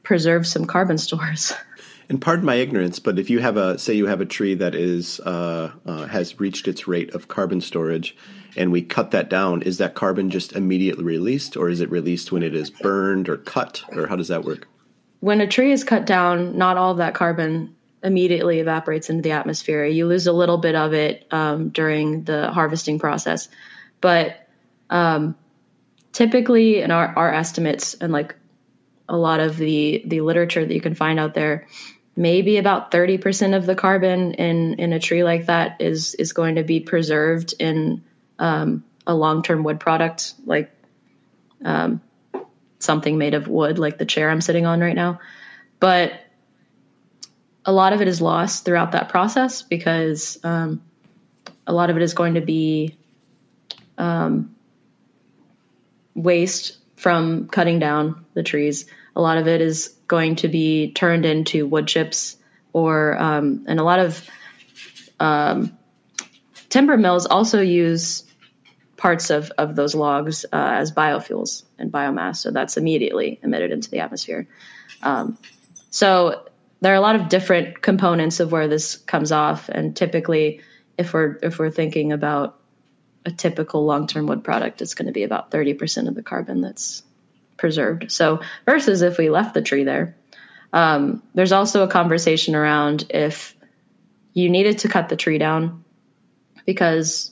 preserve 0.03 0.47
some 0.47 0.65
carbon 0.65 0.97
stores. 0.97 1.53
And 2.07 2.21
pardon 2.21 2.45
my 2.45 2.53
ignorance, 2.53 2.99
but 2.99 3.17
if 3.17 3.31
you 3.31 3.39
have 3.39 3.57
a 3.57 3.79
say 3.79 3.95
you 3.95 4.05
have 4.05 4.21
a 4.21 4.27
tree 4.27 4.53
that 4.53 4.75
is 4.75 5.19
uh, 5.21 5.71
uh, 5.87 6.05
has 6.05 6.39
reached 6.39 6.67
its 6.67 6.87
rate 6.87 7.15
of 7.15 7.27
carbon 7.27 7.61
storage, 7.61 8.15
and 8.55 8.71
we 8.71 8.83
cut 8.83 9.09
that 9.09 9.27
down, 9.27 9.63
is 9.63 9.79
that 9.79 9.95
carbon 9.95 10.29
just 10.29 10.53
immediately 10.53 11.03
released, 11.03 11.57
or 11.57 11.67
is 11.67 11.81
it 11.81 11.89
released 11.89 12.31
when 12.31 12.43
it 12.43 12.53
is 12.53 12.69
burned 12.69 13.27
or 13.27 13.37
cut, 13.37 13.83
or 13.89 14.05
how 14.05 14.15
does 14.15 14.27
that 14.27 14.43
work? 14.43 14.67
When 15.25 15.41
a 15.41 15.47
tree 15.47 15.71
is 15.71 15.83
cut 15.83 16.05
down, 16.05 16.55
not 16.55 16.77
all 16.77 16.91
of 16.91 16.97
that 16.97 17.15
carbon 17.15 17.75
immediately 18.03 18.59
evaporates 18.59 19.09
into 19.09 19.23
the 19.23 19.31
atmosphere. 19.31 19.83
You 19.83 20.05
lose 20.05 20.27
a 20.27 20.31
little 20.31 20.59
bit 20.59 20.75
of 20.75 20.93
it 20.93 21.25
um, 21.31 21.69
during 21.69 22.25
the 22.25 22.51
harvesting 22.51 22.99
process, 22.99 23.49
but 24.01 24.47
um, 24.91 25.35
typically, 26.11 26.79
in 26.79 26.91
our, 26.91 27.07
our 27.17 27.33
estimates 27.33 27.95
and 27.95 28.13
like 28.13 28.35
a 29.09 29.17
lot 29.17 29.39
of 29.39 29.57
the 29.57 30.03
the 30.05 30.21
literature 30.21 30.63
that 30.63 30.71
you 30.71 30.79
can 30.79 30.93
find 30.93 31.19
out 31.19 31.33
there, 31.33 31.65
maybe 32.15 32.57
about 32.57 32.91
30% 32.91 33.57
of 33.57 33.65
the 33.65 33.73
carbon 33.73 34.35
in 34.35 34.75
in 34.75 34.93
a 34.93 34.99
tree 34.99 35.23
like 35.23 35.47
that 35.47 35.81
is 35.81 36.13
is 36.13 36.33
going 36.33 36.57
to 36.57 36.63
be 36.63 36.81
preserved 36.81 37.55
in 37.57 38.03
um, 38.37 38.83
a 39.07 39.15
long 39.15 39.41
term 39.41 39.63
wood 39.63 39.79
product 39.79 40.35
like 40.45 40.69
um, 41.63 41.99
something 42.85 43.17
made 43.17 43.33
of 43.33 43.47
wood, 43.47 43.79
like 43.79 43.97
the 43.97 44.05
chair 44.05 44.29
I'm 44.29 44.41
sitting 44.41 44.65
on 44.65 44.79
right 44.79 44.95
now. 44.95 45.19
But 45.79 46.13
a 47.65 47.71
lot 47.71 47.93
of 47.93 48.01
it 48.01 48.07
is 48.07 48.21
lost 48.21 48.63
throughout 48.63 48.91
that 48.91 49.09
process 49.09 49.63
because 49.63 50.37
um, 50.43 50.83
a 51.65 51.73
lot 51.73 51.89
of 51.89 51.97
it 51.97 52.03
is 52.03 52.13
going 52.13 52.35
to 52.35 52.41
be 52.41 52.95
um, 53.97 54.55
waste 56.13 56.77
from 56.95 57.47
cutting 57.47 57.79
down 57.79 58.25
the 58.33 58.43
trees. 58.43 58.85
A 59.15 59.21
lot 59.21 59.37
of 59.37 59.47
it 59.47 59.61
is 59.61 59.95
going 60.07 60.37
to 60.37 60.47
be 60.47 60.91
turned 60.91 61.25
into 61.25 61.65
wood 61.65 61.87
chips, 61.87 62.37
or 62.73 63.17
um, 63.17 63.65
and 63.67 63.79
a 63.79 63.83
lot 63.83 63.99
of 63.99 64.29
um, 65.19 65.77
timber 66.69 66.97
mills 66.97 67.25
also 67.25 67.61
use 67.61 68.23
parts 68.97 69.29
of, 69.29 69.51
of 69.57 69.75
those 69.75 69.95
logs 69.95 70.45
uh, 70.45 70.49
as 70.51 70.91
biofuels 70.91 71.63
and 71.77 71.91
biomass. 71.91 72.37
So 72.37 72.51
that's 72.51 72.77
immediately 72.77 73.39
emitted 73.43 73.71
into 73.71 73.89
the 73.89 73.99
atmosphere. 73.99 74.47
Um, 75.03 75.37
so 75.89 76.45
there 76.81 76.93
are 76.93 76.97
a 76.97 77.01
lot 77.01 77.15
of 77.15 77.29
different 77.29 77.81
components 77.81 78.39
of 78.39 78.51
where 78.51 78.67
this 78.67 78.97
comes 78.97 79.31
off, 79.31 79.69
and 79.69 79.95
typically, 79.95 80.61
if 80.97 81.13
we're 81.13 81.37
if 81.41 81.57
we're 81.57 81.71
thinking 81.71 82.11
about 82.11 82.59
a 83.25 83.31
typical 83.31 83.85
long 83.85 84.07
term 84.07 84.27
wood 84.27 84.43
product, 84.43 84.81
it's 84.81 84.93
going 84.93 85.07
to 85.07 85.11
be 85.11 85.23
about 85.23 85.51
thirty 85.51 85.73
percent 85.73 86.07
of 86.07 86.15
the 86.15 86.23
carbon 86.23 86.61
that's 86.61 87.03
preserved. 87.57 88.11
So 88.11 88.41
versus 88.65 89.01
if 89.01 89.17
we 89.17 89.29
left 89.29 89.53
the 89.53 89.61
tree 89.61 89.83
there, 89.83 90.15
um, 90.73 91.23
there's 91.33 91.53
also 91.53 91.83
a 91.83 91.87
conversation 91.87 92.55
around 92.55 93.07
if 93.09 93.55
you 94.33 94.49
needed 94.49 94.79
to 94.79 94.89
cut 94.89 95.07
the 95.09 95.15
tree 95.15 95.37
down 95.37 95.85
because 96.65 97.31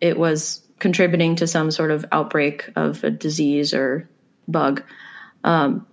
it 0.00 0.18
was 0.18 0.62
contributing 0.78 1.36
to 1.36 1.46
some 1.46 1.70
sort 1.70 1.90
of 1.90 2.04
outbreak 2.12 2.70
of 2.76 3.02
a 3.04 3.10
disease 3.10 3.74
or 3.74 4.08
bug, 4.46 4.82
um, 5.44 5.86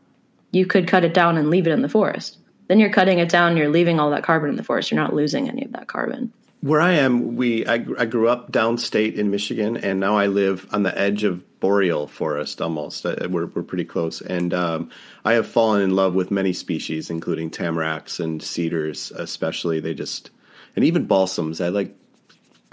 you 0.51 0.65
could 0.65 0.87
cut 0.87 1.03
it 1.03 1.13
down 1.13 1.37
and 1.37 1.49
leave 1.49 1.67
it 1.67 1.71
in 1.71 1.81
the 1.81 1.89
forest. 1.89 2.37
Then 2.67 2.79
you're 2.79 2.91
cutting 2.91 3.19
it 3.19 3.29
down, 3.29 3.57
you're 3.57 3.69
leaving 3.69 3.99
all 3.99 4.11
that 4.11 4.23
carbon 4.23 4.49
in 4.49 4.55
the 4.55 4.63
forest. 4.63 4.89
You're 4.89 5.01
not 5.01 5.13
losing 5.13 5.49
any 5.49 5.65
of 5.65 5.73
that 5.73 5.87
carbon. 5.87 6.33
Where 6.61 6.81
I 6.81 6.93
am, 6.93 7.35
we 7.35 7.65
I, 7.67 7.75
I 7.75 8.05
grew 8.05 8.27
up 8.27 8.51
downstate 8.51 9.13
in 9.13 9.29
Michigan, 9.29 9.77
and 9.77 9.99
now 9.99 10.17
I 10.17 10.25
live 10.25 10.67
on 10.71 10.81
the 10.81 10.97
edge 10.97 11.23
of 11.23 11.43
boreal 11.59 12.07
forest 12.07 12.59
almost. 12.59 13.05
Uh, 13.05 13.27
we're 13.29 13.45
we're 13.45 13.61
pretty 13.61 13.85
close, 13.85 14.19
and 14.19 14.51
um, 14.51 14.89
I 15.23 15.33
have 15.33 15.45
fallen 15.45 15.83
in 15.83 15.95
love 15.95 16.15
with 16.15 16.31
many 16.31 16.53
species, 16.53 17.11
including 17.11 17.51
tamaracks 17.51 18.19
and 18.19 18.41
cedars, 18.41 19.11
especially. 19.11 19.79
They 19.79 19.93
just 19.93 20.31
and 20.75 20.83
even 20.83 21.07
balsams. 21.07 21.63
I 21.63 21.69
like 21.69 21.95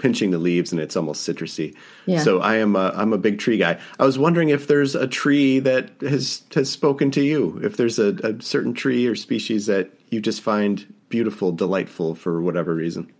pinching 0.03 0.31
the 0.31 0.37
leaves, 0.37 0.73
and 0.73 0.81
it's 0.81 0.97
almost 0.97 1.25
citrusy. 1.25 1.73
Yeah. 2.05 2.19
So 2.19 2.41
I 2.41 2.57
am 2.57 2.75
a, 2.75 2.91
I'm 2.93 3.13
a 3.13 3.17
big 3.17 3.39
tree 3.39 3.57
guy. 3.57 3.79
I 3.97 4.05
was 4.05 4.19
wondering 4.19 4.49
if 4.49 4.67
there's 4.67 4.95
a 4.95 5.07
tree 5.07 5.59
that 5.59 5.91
has 6.01 6.43
has 6.53 6.69
spoken 6.69 7.09
to 7.11 7.21
you. 7.21 7.57
If 7.63 7.77
there's 7.77 7.97
a, 7.99 8.13
a 8.17 8.41
certain 8.41 8.73
tree 8.73 9.07
or 9.07 9.15
species 9.15 9.65
that 9.67 9.91
you 10.09 10.19
just 10.19 10.41
find 10.41 10.93
beautiful, 11.07 11.53
delightful 11.53 12.15
for 12.15 12.41
whatever 12.41 12.75
reason 12.75 13.13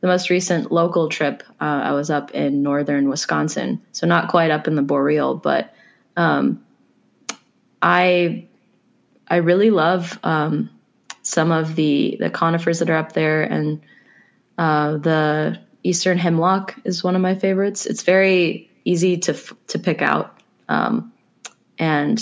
the 0.00 0.06
most 0.06 0.30
recent 0.30 0.70
local 0.70 1.08
trip, 1.08 1.42
uh, 1.60 1.64
I 1.64 1.90
was 1.90 2.08
up 2.08 2.30
in 2.30 2.62
northern 2.62 3.08
Wisconsin, 3.08 3.82
so 3.90 4.06
not 4.06 4.28
quite 4.28 4.52
up 4.52 4.68
in 4.68 4.76
the 4.76 4.82
boreal, 4.82 5.34
but 5.34 5.74
um, 6.16 6.64
I 7.82 8.46
I 9.26 9.36
really 9.38 9.70
love 9.70 10.16
um, 10.22 10.70
some 11.22 11.50
of 11.50 11.74
the 11.74 12.16
the 12.20 12.30
conifers 12.30 12.78
that 12.78 12.90
are 12.90 12.96
up 12.96 13.10
there, 13.10 13.42
and 13.42 13.80
uh, 14.56 14.98
the 14.98 15.58
eastern 15.82 16.18
hemlock 16.18 16.76
is 16.84 17.04
one 17.04 17.16
of 17.16 17.22
my 17.22 17.34
favorites. 17.34 17.86
It's 17.86 18.02
very 18.02 18.70
easy 18.84 19.18
to 19.18 19.34
to 19.68 19.78
pick 19.78 20.02
out, 20.02 20.38
um, 20.68 21.12
and 21.78 22.20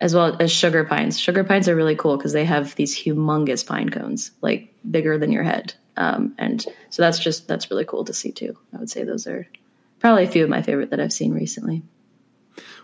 as 0.00 0.14
well 0.14 0.36
as 0.40 0.50
sugar 0.50 0.84
pines. 0.84 1.18
Sugar 1.18 1.44
pines 1.44 1.68
are 1.68 1.76
really 1.76 1.96
cool 1.96 2.16
because 2.16 2.32
they 2.32 2.44
have 2.44 2.74
these 2.74 2.96
humongous 2.96 3.66
pine 3.66 3.88
cones, 3.88 4.32
like 4.40 4.74
bigger 4.88 5.16
than 5.16 5.30
your 5.30 5.44
head. 5.44 5.74
Um, 5.96 6.34
and 6.38 6.64
so 6.90 7.02
that's 7.02 7.18
just 7.18 7.46
that's 7.46 7.70
really 7.70 7.84
cool 7.84 8.04
to 8.04 8.12
see 8.12 8.32
too. 8.32 8.56
I 8.74 8.78
would 8.78 8.90
say 8.90 9.04
those 9.04 9.26
are 9.26 9.46
probably 10.00 10.24
a 10.24 10.30
few 10.30 10.42
of 10.44 10.50
my 10.50 10.62
favorite 10.62 10.90
that 10.90 11.00
I've 11.00 11.12
seen 11.12 11.32
recently. 11.32 11.82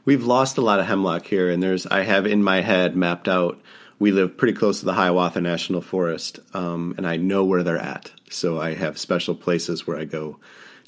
We've 0.04 0.24
lost 0.24 0.58
a 0.58 0.62
lot 0.62 0.80
of 0.80 0.86
hemlock 0.86 1.26
here, 1.26 1.50
and 1.50 1.62
there's 1.62 1.86
I 1.86 2.02
have 2.02 2.26
in 2.26 2.42
my 2.42 2.60
head 2.60 2.96
mapped 2.96 3.28
out. 3.28 3.60
We 3.98 4.12
live 4.12 4.36
pretty 4.36 4.56
close 4.56 4.80
to 4.80 4.86
the 4.86 4.94
Hiawatha 4.94 5.40
National 5.40 5.80
Forest, 5.80 6.40
um, 6.54 6.94
and 6.96 7.06
I 7.06 7.16
know 7.16 7.44
where 7.44 7.62
they're 7.62 7.76
at. 7.76 8.12
So 8.30 8.60
I 8.60 8.74
have 8.74 8.98
special 8.98 9.34
places 9.34 9.86
where 9.86 9.98
I 9.98 10.04
go 10.04 10.38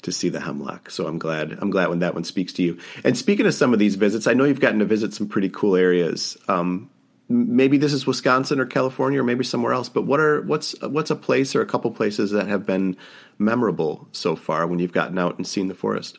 to 0.03 0.11
see 0.11 0.29
the 0.29 0.41
hemlock. 0.41 0.89
So 0.89 1.07
I'm 1.07 1.19
glad 1.19 1.57
I'm 1.59 1.69
glad 1.69 1.89
when 1.89 1.99
that 1.99 2.13
one 2.13 2.23
speaks 2.23 2.53
to 2.53 2.63
you. 2.63 2.79
And 3.03 3.17
speaking 3.17 3.45
of 3.45 3.53
some 3.53 3.73
of 3.73 3.79
these 3.79 3.95
visits, 3.95 4.27
I 4.27 4.33
know 4.33 4.45
you've 4.45 4.59
gotten 4.59 4.79
to 4.79 4.85
visit 4.85 5.13
some 5.13 5.27
pretty 5.27 5.49
cool 5.49 5.75
areas. 5.75 6.37
Um, 6.47 6.89
maybe 7.29 7.77
this 7.77 7.93
is 7.93 8.05
Wisconsin 8.05 8.59
or 8.59 8.65
California 8.65 9.19
or 9.19 9.23
maybe 9.23 9.43
somewhere 9.43 9.73
else. 9.73 9.89
But 9.89 10.03
what 10.03 10.19
are 10.19 10.41
what's 10.41 10.79
what's 10.81 11.11
a 11.11 11.15
place 11.15 11.55
or 11.55 11.61
a 11.61 11.65
couple 11.65 11.91
places 11.91 12.31
that 12.31 12.47
have 12.47 12.65
been 12.65 12.97
memorable 13.37 14.07
so 14.11 14.35
far 14.35 14.67
when 14.67 14.79
you've 14.79 14.91
gotten 14.91 15.17
out 15.17 15.37
and 15.37 15.45
seen 15.45 15.67
the 15.67 15.75
forest? 15.75 16.17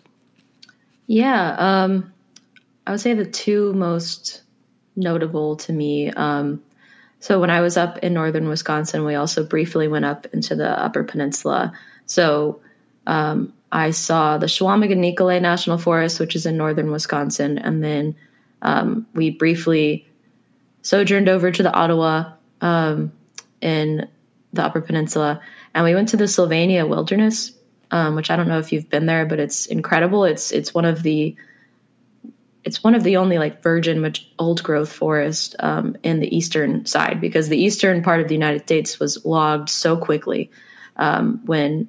Yeah, 1.07 1.57
um, 1.59 2.13
I 2.87 2.93
would 2.93 3.01
say 3.01 3.15
the 3.15 3.27
two 3.27 3.73
most 3.75 4.43
notable 4.97 5.57
to 5.57 5.73
me. 5.73 6.11
Um, 6.11 6.63
so 7.23 7.39
when 7.39 7.51
I 7.51 7.61
was 7.61 7.77
up 7.77 7.99
in 7.99 8.15
northern 8.15 8.49
Wisconsin, 8.49 9.05
we 9.05 9.15
also 9.15 9.45
briefly 9.45 9.87
went 9.87 10.05
up 10.05 10.27
into 10.33 10.57
the 10.57 10.69
Upper 10.69 11.05
Peninsula. 11.05 11.73
So 12.05 12.63
um, 13.07 13.53
I 13.71 13.93
saw 13.93 14.39
the 14.39 14.47
Chequamegon-Nicolet 14.47 15.41
National 15.41 15.79
Forest, 15.79 16.19
which 16.19 16.35
is 16.35 16.47
in 16.47 16.57
northern 16.57 16.91
Wisconsin, 16.91 17.59
and 17.59 17.83
then 17.83 18.17
um, 18.61 19.07
we 19.15 19.31
briefly 19.31 20.09
sojourned 20.83 21.29
over 21.29 21.53
to 21.53 21.63
the 21.63 21.73
Ottawa 21.73 22.33
um, 22.61 23.13
in 23.61 24.09
the 24.53 24.65
Upper 24.65 24.81
Peninsula, 24.81 25.43
and 25.77 25.85
we 25.85 25.95
went 25.95 26.09
to 26.09 26.17
the 26.17 26.27
Sylvania 26.27 26.85
Wilderness, 26.87 27.53
um, 27.93 28.17
which 28.17 28.33
I 28.33 28.37
don't 28.37 28.49
know 28.49 28.59
if 28.59 28.73
you've 28.73 28.91
been 28.91 29.07
there, 29.07 29.27
but 29.27 29.39
it's 29.39 29.67
incredible. 29.67 30.25
It's 30.25 30.51
it's 30.51 30.75
one 30.75 30.87
of 30.87 31.05
the 31.05 31.37
it's 32.65 32.83
one 32.83 32.95
of 32.95 33.03
the 33.03 33.17
only 33.17 33.39
like 33.39 33.63
virgin 33.63 34.13
old 34.39 34.63
growth 34.63 34.93
forest 34.93 35.57
um, 35.59 35.97
in 36.03 36.21
the 36.21 36.37
eastern 36.37 36.87
side 36.87 37.21
because 37.21 37.49
the 37.49 37.61
eastern 37.61 38.03
part 38.03 38.21
of 38.21 38.29
the 38.29 38.35
United 38.35 38.63
States 38.63 39.01
was 39.01 39.25
logged 39.25 39.69
so 39.69 39.97
quickly 39.97 40.51
um, 40.97 41.41
when 41.45 41.89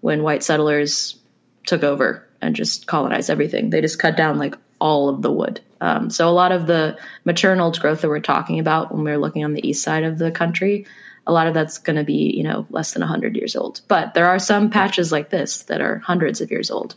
when 0.00 0.22
white 0.22 0.42
settlers 0.42 1.18
took 1.66 1.82
over 1.82 2.26
and 2.40 2.54
just 2.54 2.86
colonized 2.86 3.30
everything. 3.30 3.70
They 3.70 3.80
just 3.80 3.98
cut 3.98 4.16
down 4.16 4.38
like 4.38 4.56
all 4.78 5.08
of 5.08 5.22
the 5.22 5.32
wood. 5.32 5.60
Um, 5.80 6.10
so 6.10 6.28
a 6.28 6.30
lot 6.30 6.52
of 6.52 6.66
the 6.66 6.98
mature 7.24 7.58
old 7.58 7.80
growth 7.80 8.02
that 8.02 8.08
we're 8.08 8.20
talking 8.20 8.58
about 8.58 8.92
when 8.92 9.04
we're 9.04 9.18
looking 9.18 9.44
on 9.44 9.54
the 9.54 9.66
east 9.66 9.82
side 9.82 10.04
of 10.04 10.18
the 10.18 10.30
country, 10.30 10.86
a 11.26 11.32
lot 11.32 11.46
of 11.46 11.54
that's 11.54 11.78
going 11.78 11.96
to 11.96 12.04
be 12.04 12.34
you 12.36 12.42
know 12.42 12.66
less 12.70 12.92
than 12.92 13.00
100 13.00 13.36
years 13.36 13.56
old. 13.56 13.80
But 13.88 14.14
there 14.14 14.26
are 14.26 14.38
some 14.38 14.70
patches 14.70 15.12
like 15.12 15.30
this 15.30 15.64
that 15.64 15.80
are 15.80 15.98
hundreds 15.98 16.40
of 16.40 16.50
years 16.50 16.70
old. 16.70 16.96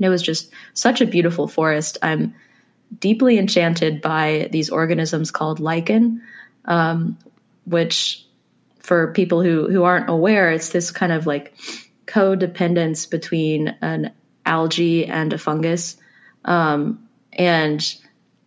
And 0.00 0.06
it 0.06 0.08
was 0.08 0.22
just 0.22 0.50
such 0.72 1.02
a 1.02 1.06
beautiful 1.06 1.46
forest. 1.46 1.98
I'm 2.00 2.34
deeply 2.98 3.38
enchanted 3.38 4.00
by 4.00 4.48
these 4.50 4.70
organisms 4.70 5.30
called 5.30 5.60
lichen, 5.60 6.22
um, 6.64 7.18
which 7.66 8.24
for 8.78 9.12
people 9.12 9.42
who 9.42 9.70
who 9.70 9.82
aren't 9.82 10.08
aware, 10.08 10.50
it's 10.50 10.70
this 10.70 10.90
kind 10.90 11.12
of 11.12 11.26
like 11.26 11.54
codependence 12.06 13.08
between 13.08 13.76
an 13.82 14.12
algae 14.46 15.04
and 15.04 15.34
a 15.34 15.38
fungus. 15.38 15.98
Um, 16.46 17.06
and 17.30 17.84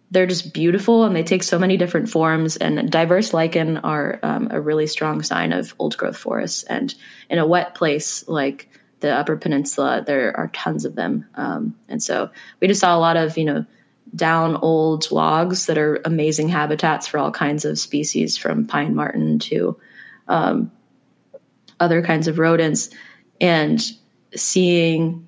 they're 0.10 0.28
just 0.28 0.54
beautiful 0.54 1.06
and 1.06 1.16
they 1.16 1.24
take 1.24 1.44
so 1.44 1.60
many 1.60 1.78
different 1.78 2.10
forms. 2.10 2.58
And 2.58 2.92
diverse 2.92 3.32
lichen 3.32 3.78
are 3.78 4.20
um, 4.24 4.48
a 4.50 4.60
really 4.60 4.88
strong 4.88 5.22
sign 5.22 5.54
of 5.54 5.76
old 5.78 5.98
growth 5.98 6.18
forests. 6.18 6.64
And 6.64 6.94
in 7.30 7.38
a 7.38 7.48
wet 7.48 7.76
place 7.76 8.28
like 8.28 8.70
the 9.04 9.14
upper 9.14 9.36
peninsula 9.36 10.02
there 10.08 10.36
are 10.36 10.48
tons 10.48 10.86
of 10.86 10.96
them 10.96 11.28
um, 11.36 11.76
and 11.90 12.02
so 12.02 12.30
we 12.62 12.70
just 12.70 12.80
saw 12.80 12.96
a 12.96 13.00
lot 13.00 13.18
of 13.18 13.38
you 13.38 13.44
know 13.44 13.66
down 14.16 14.56
old 14.56 15.12
logs 15.12 15.66
that 15.66 15.78
are 15.78 16.00
amazing 16.06 16.48
habitats 16.48 17.06
for 17.06 17.18
all 17.18 17.30
kinds 17.30 17.66
of 17.66 17.78
species 17.78 18.38
from 18.38 18.66
pine 18.66 18.96
marten 18.96 19.40
to 19.40 19.78
um, 20.30 20.72
other 21.82 22.02
kinds 22.02 22.30
of 22.30 22.40
rodents 22.40 22.92
and 23.42 23.84
seeing 24.34 25.28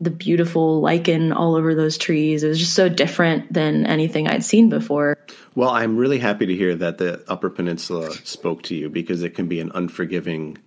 the 0.00 0.10
beautiful 0.10 0.80
lichen 0.80 1.32
all 1.32 1.54
over 1.54 1.74
those 1.74 1.96
trees. 1.96 2.42
It 2.42 2.48
was 2.48 2.58
just 2.58 2.74
so 2.74 2.88
different 2.88 3.52
than 3.52 3.86
anything 3.86 4.26
I'd 4.26 4.44
seen 4.44 4.68
before. 4.68 5.16
Well, 5.54 5.70
I'm 5.70 5.96
really 5.96 6.18
happy 6.18 6.46
to 6.46 6.56
hear 6.56 6.74
that 6.74 6.98
the 6.98 7.22
Upper 7.28 7.50
Peninsula 7.50 8.10
spoke 8.24 8.62
to 8.64 8.74
you 8.74 8.88
because 8.88 9.22
it 9.22 9.34
can 9.34 9.46
be 9.46 9.60
an 9.60 9.70
unforgiving 9.74 10.58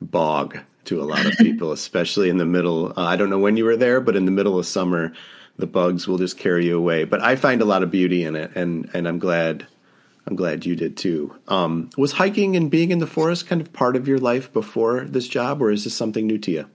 bog 0.00 0.58
to 0.84 1.00
a 1.00 1.04
lot 1.04 1.26
of 1.26 1.36
people, 1.38 1.72
especially 1.72 2.30
in 2.30 2.38
the 2.38 2.46
middle. 2.46 2.92
Uh, 2.96 3.04
I 3.04 3.16
don't 3.16 3.30
know 3.30 3.38
when 3.38 3.56
you 3.56 3.64
were 3.64 3.76
there, 3.76 4.00
but 4.00 4.16
in 4.16 4.24
the 4.24 4.30
middle 4.30 4.58
of 4.58 4.66
summer, 4.66 5.12
the 5.56 5.66
bugs 5.66 6.08
will 6.08 6.18
just 6.18 6.38
carry 6.38 6.66
you 6.66 6.76
away. 6.76 7.04
But 7.04 7.22
I 7.22 7.36
find 7.36 7.60
a 7.60 7.66
lot 7.66 7.82
of 7.82 7.90
beauty 7.90 8.24
in 8.24 8.36
it, 8.36 8.52
and 8.54 8.88
and 8.94 9.06
I'm 9.06 9.18
glad. 9.18 9.66
I'm 10.24 10.36
glad 10.36 10.64
you 10.64 10.76
did 10.76 10.96
too. 10.96 11.36
Um, 11.48 11.90
was 11.96 12.12
hiking 12.12 12.54
and 12.54 12.70
being 12.70 12.92
in 12.92 13.00
the 13.00 13.08
forest 13.08 13.48
kind 13.48 13.60
of 13.60 13.72
part 13.72 13.96
of 13.96 14.06
your 14.06 14.18
life 14.18 14.52
before 14.52 15.04
this 15.04 15.26
job, 15.26 15.60
or 15.60 15.72
is 15.72 15.82
this 15.82 15.96
something 15.96 16.28
new 16.28 16.38
to 16.38 16.50
you? 16.52 16.66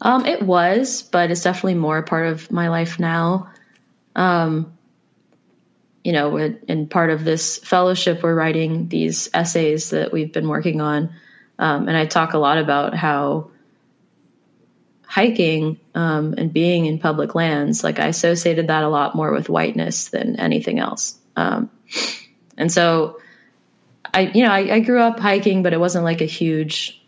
Um, 0.00 0.26
it 0.26 0.42
was, 0.42 1.02
but 1.02 1.30
it's 1.30 1.42
definitely 1.42 1.74
more 1.74 1.98
a 1.98 2.02
part 2.02 2.26
of 2.26 2.50
my 2.50 2.68
life 2.68 2.98
now. 2.98 3.50
Um, 4.16 4.76
you 6.04 6.12
know, 6.12 6.36
in 6.36 6.86
part 6.88 7.10
of 7.10 7.24
this 7.24 7.56
fellowship, 7.58 8.22
we're 8.22 8.34
writing 8.34 8.88
these 8.88 9.30
essays 9.32 9.90
that 9.90 10.12
we've 10.12 10.32
been 10.32 10.48
working 10.48 10.82
on. 10.82 11.14
Um, 11.58 11.88
and 11.88 11.96
I 11.96 12.06
talk 12.06 12.34
a 12.34 12.38
lot 12.38 12.58
about 12.58 12.94
how 12.94 13.50
hiking 15.06 15.78
um, 15.94 16.34
and 16.36 16.52
being 16.52 16.86
in 16.86 16.98
public 16.98 17.34
lands, 17.36 17.84
like 17.84 18.00
I 18.00 18.08
associated 18.08 18.66
that 18.66 18.82
a 18.82 18.88
lot 18.88 19.14
more 19.14 19.32
with 19.32 19.48
whiteness 19.48 20.08
than 20.08 20.40
anything 20.40 20.80
else. 20.80 21.16
Um, 21.36 21.70
and 22.56 22.72
so 22.72 23.20
I, 24.12 24.32
you 24.34 24.44
know, 24.44 24.50
I, 24.50 24.74
I 24.74 24.80
grew 24.80 25.00
up 25.00 25.20
hiking, 25.20 25.62
but 25.62 25.72
it 25.72 25.78
wasn't 25.78 26.04
like 26.04 26.20
a 26.20 26.26
huge, 26.26 27.00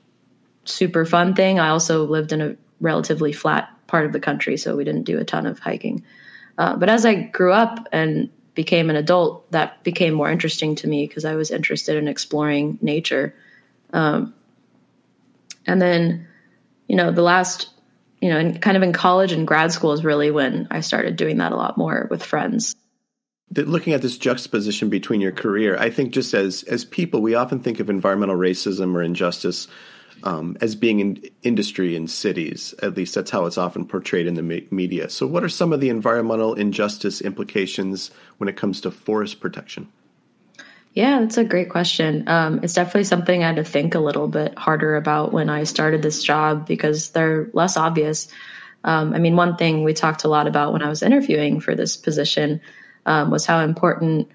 super 0.64 1.04
fun 1.04 1.34
thing. 1.34 1.58
I 1.58 1.70
also 1.70 2.04
lived 2.04 2.32
in 2.32 2.40
a 2.40 2.56
relatively 2.80 3.32
flat 3.32 3.70
part 3.88 4.06
of 4.06 4.12
the 4.12 4.20
country, 4.20 4.56
so 4.56 4.76
we 4.76 4.84
didn't 4.84 5.04
do 5.04 5.18
a 5.18 5.24
ton 5.24 5.46
of 5.46 5.58
hiking. 5.58 6.04
Uh, 6.56 6.76
but 6.76 6.88
as 6.88 7.04
I 7.04 7.14
grew 7.14 7.52
up 7.52 7.88
and 7.90 8.30
became 8.54 8.88
an 8.88 8.96
adult, 8.96 9.50
that 9.50 9.82
became 9.82 10.14
more 10.14 10.30
interesting 10.30 10.76
to 10.76 10.86
me 10.86 11.08
because 11.08 11.24
I 11.24 11.34
was 11.34 11.50
interested 11.50 11.96
in 11.96 12.06
exploring 12.06 12.78
nature. 12.80 13.34
Um, 13.92 14.32
and 15.66 15.80
then, 15.80 16.26
you 16.86 16.96
know, 16.96 17.10
the 17.10 17.22
last, 17.22 17.68
you 18.20 18.30
know, 18.30 18.38
in, 18.38 18.58
kind 18.58 18.76
of 18.76 18.82
in 18.82 18.92
college 18.92 19.32
and 19.32 19.46
grad 19.46 19.72
school 19.72 19.92
is 19.92 20.04
really 20.04 20.30
when 20.30 20.68
I 20.70 20.80
started 20.80 21.16
doing 21.16 21.38
that 21.38 21.52
a 21.52 21.56
lot 21.56 21.76
more 21.76 22.06
with 22.10 22.22
friends. 22.22 22.74
Looking 23.54 23.92
at 23.92 24.02
this 24.02 24.18
juxtaposition 24.18 24.88
between 24.88 25.20
your 25.20 25.32
career, 25.32 25.78
I 25.78 25.88
think 25.90 26.12
just 26.12 26.34
as 26.34 26.64
as 26.64 26.84
people, 26.84 27.22
we 27.22 27.34
often 27.34 27.60
think 27.60 27.78
of 27.78 27.88
environmental 27.88 28.36
racism 28.36 28.94
or 28.94 29.02
injustice 29.02 29.68
um, 30.22 30.56
as 30.60 30.74
being 30.74 31.00
in 31.00 31.22
industry 31.42 31.94
in 31.94 32.08
cities. 32.08 32.74
At 32.82 32.96
least 32.96 33.14
that's 33.14 33.30
how 33.30 33.46
it's 33.46 33.58
often 33.58 33.86
portrayed 33.86 34.26
in 34.26 34.34
the 34.34 34.42
me- 34.42 34.66
media. 34.70 35.08
So, 35.08 35.26
what 35.26 35.44
are 35.44 35.48
some 35.48 35.72
of 35.72 35.80
the 35.80 35.88
environmental 35.88 36.54
injustice 36.54 37.20
implications 37.20 38.10
when 38.38 38.48
it 38.48 38.56
comes 38.56 38.80
to 38.82 38.90
forest 38.90 39.40
protection? 39.40 39.88
Yeah, 40.96 41.20
that's 41.20 41.36
a 41.36 41.44
great 41.44 41.68
question. 41.68 42.26
Um, 42.26 42.60
it's 42.62 42.72
definitely 42.72 43.04
something 43.04 43.44
I 43.44 43.48
had 43.48 43.56
to 43.56 43.64
think 43.64 43.94
a 43.94 43.98
little 43.98 44.28
bit 44.28 44.58
harder 44.58 44.96
about 44.96 45.30
when 45.30 45.50
I 45.50 45.64
started 45.64 46.00
this 46.00 46.22
job 46.22 46.66
because 46.66 47.10
they're 47.10 47.50
less 47.52 47.76
obvious. 47.76 48.28
Um, 48.82 49.12
I 49.12 49.18
mean, 49.18 49.36
one 49.36 49.56
thing 49.56 49.84
we 49.84 49.92
talked 49.92 50.24
a 50.24 50.28
lot 50.28 50.46
about 50.46 50.72
when 50.72 50.80
I 50.80 50.88
was 50.88 51.02
interviewing 51.02 51.60
for 51.60 51.74
this 51.74 51.98
position 51.98 52.62
um, 53.04 53.30
was 53.30 53.44
how 53.44 53.60
important 53.60 54.30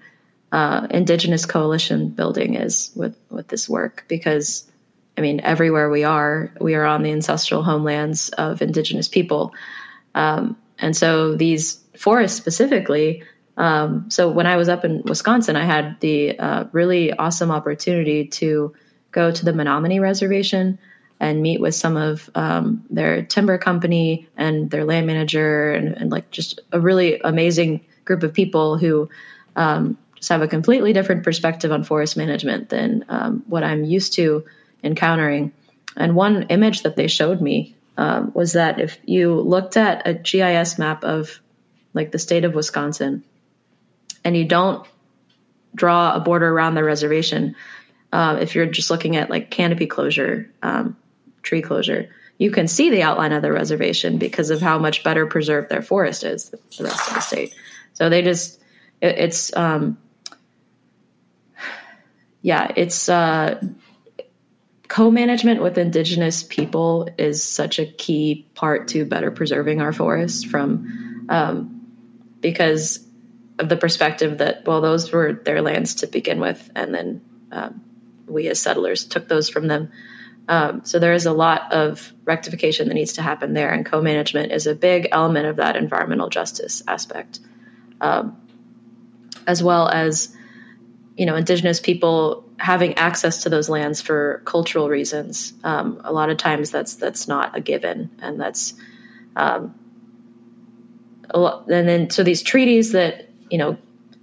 uh, 0.52 0.86
indigenous 0.88 1.46
coalition 1.46 2.10
building 2.10 2.54
is 2.54 2.92
with 2.94 3.16
with 3.28 3.48
this 3.48 3.68
work 3.68 4.04
because 4.06 4.70
I 5.18 5.20
mean, 5.20 5.40
everywhere 5.40 5.90
we 5.90 6.04
are, 6.04 6.52
we 6.60 6.76
are 6.76 6.84
on 6.84 7.02
the 7.02 7.10
ancestral 7.10 7.64
homelands 7.64 8.28
of 8.28 8.62
indigenous 8.62 9.08
people. 9.08 9.52
Um, 10.14 10.56
and 10.78 10.96
so 10.96 11.34
these 11.34 11.80
forests 11.98 12.36
specifically, 12.36 13.24
um, 13.62 14.10
so 14.10 14.28
when 14.28 14.48
I 14.48 14.56
was 14.56 14.68
up 14.68 14.84
in 14.84 15.02
Wisconsin, 15.02 15.54
I 15.54 15.64
had 15.64 16.00
the 16.00 16.36
uh, 16.36 16.64
really 16.72 17.12
awesome 17.12 17.52
opportunity 17.52 18.26
to 18.26 18.74
go 19.12 19.30
to 19.30 19.44
the 19.44 19.52
Menominee 19.52 20.00
Reservation 20.00 20.80
and 21.20 21.40
meet 21.40 21.60
with 21.60 21.76
some 21.76 21.96
of 21.96 22.28
um, 22.34 22.84
their 22.90 23.22
timber 23.22 23.58
company 23.58 24.28
and 24.36 24.68
their 24.68 24.84
land 24.84 25.06
manager 25.06 25.70
and, 25.70 25.96
and, 25.96 26.10
like 26.10 26.28
just 26.32 26.60
a 26.72 26.80
really 26.80 27.20
amazing 27.22 27.86
group 28.04 28.24
of 28.24 28.34
people 28.34 28.78
who 28.78 29.08
um, 29.54 29.96
just 30.16 30.30
have 30.30 30.42
a 30.42 30.48
completely 30.48 30.92
different 30.92 31.22
perspective 31.22 31.70
on 31.70 31.84
forest 31.84 32.16
management 32.16 32.68
than 32.68 33.04
um, 33.08 33.44
what 33.46 33.62
I'm 33.62 33.84
used 33.84 34.14
to 34.14 34.44
encountering. 34.82 35.52
And 35.96 36.16
one 36.16 36.46
image 36.48 36.82
that 36.82 36.96
they 36.96 37.06
showed 37.06 37.40
me 37.40 37.76
um, 37.96 38.32
was 38.34 38.54
that 38.54 38.80
if 38.80 38.98
you 39.04 39.36
looked 39.36 39.76
at 39.76 40.04
a 40.04 40.14
GIS 40.14 40.80
map 40.80 41.04
of 41.04 41.40
like 41.94 42.10
the 42.10 42.18
state 42.18 42.44
of 42.44 42.56
Wisconsin 42.56 43.22
and 44.24 44.36
you 44.36 44.44
don't 44.44 44.86
draw 45.74 46.14
a 46.14 46.20
border 46.20 46.48
around 46.48 46.74
the 46.74 46.84
reservation, 46.84 47.54
uh, 48.12 48.38
if 48.40 48.54
you're 48.54 48.66
just 48.66 48.90
looking 48.90 49.16
at 49.16 49.30
like 49.30 49.50
canopy 49.50 49.86
closure, 49.86 50.50
um, 50.62 50.96
tree 51.42 51.62
closure, 51.62 52.10
you 52.38 52.50
can 52.50 52.68
see 52.68 52.90
the 52.90 53.02
outline 53.02 53.32
of 53.32 53.42
the 53.42 53.52
reservation 53.52 54.18
because 54.18 54.50
of 54.50 54.60
how 54.60 54.78
much 54.78 55.04
better 55.04 55.26
preserved 55.26 55.68
their 55.68 55.82
forest 55.82 56.24
is 56.24 56.50
the 56.50 56.84
rest 56.84 57.08
of 57.08 57.14
the 57.14 57.20
state. 57.20 57.54
So 57.94 58.08
they 58.08 58.22
just, 58.22 58.60
it, 59.00 59.18
it's, 59.18 59.56
um, 59.56 59.98
yeah, 62.42 62.72
it's 62.74 63.08
uh, 63.08 63.62
co-management 64.88 65.62
with 65.62 65.78
indigenous 65.78 66.42
people 66.42 67.08
is 67.16 67.42
such 67.42 67.78
a 67.78 67.86
key 67.86 68.46
part 68.54 68.88
to 68.88 69.04
better 69.04 69.30
preserving 69.30 69.80
our 69.80 69.92
forests 69.92 70.44
from 70.44 71.26
um, 71.28 71.86
because 72.40 73.06
of 73.62 73.68
the 73.68 73.76
perspective 73.76 74.38
that 74.38 74.66
well 74.66 74.80
those 74.80 75.12
were 75.12 75.32
their 75.32 75.62
lands 75.62 75.96
to 75.96 76.06
begin 76.06 76.40
with 76.40 76.70
and 76.74 76.94
then 76.94 77.20
um, 77.50 77.82
we 78.26 78.48
as 78.48 78.60
settlers 78.60 79.04
took 79.04 79.28
those 79.28 79.48
from 79.48 79.66
them 79.66 79.90
um, 80.48 80.84
so 80.84 80.98
there 80.98 81.12
is 81.12 81.26
a 81.26 81.32
lot 81.32 81.72
of 81.72 82.12
rectification 82.24 82.88
that 82.88 82.94
needs 82.94 83.14
to 83.14 83.22
happen 83.22 83.54
there 83.54 83.72
and 83.72 83.86
co-management 83.86 84.52
is 84.52 84.66
a 84.66 84.74
big 84.74 85.08
element 85.12 85.46
of 85.46 85.56
that 85.56 85.76
environmental 85.76 86.28
justice 86.28 86.82
aspect 86.86 87.40
um, 88.00 88.36
as 89.46 89.62
well 89.62 89.88
as 89.88 90.36
you 91.16 91.26
know 91.26 91.36
indigenous 91.36 91.80
people 91.80 92.44
having 92.62 92.94
access 92.94 93.42
to 93.42 93.48
those 93.48 93.68
lands 93.68 94.00
for 94.00 94.40
cultural 94.44 94.88
reasons. 94.88 95.52
Um, 95.64 96.00
a 96.04 96.12
lot 96.12 96.30
of 96.30 96.36
times 96.36 96.70
that's 96.70 96.94
that's 96.94 97.26
not 97.26 97.56
a 97.56 97.60
given, 97.60 98.10
and 98.20 98.40
that's 98.40 98.74
um, 99.34 99.74
a 101.28 101.40
lot, 101.40 101.68
and 101.68 101.88
then 101.88 102.10
so 102.10 102.22
these 102.22 102.42
treaties 102.42 102.92
that 102.92 103.28
you 103.52 103.58
know 103.58 103.76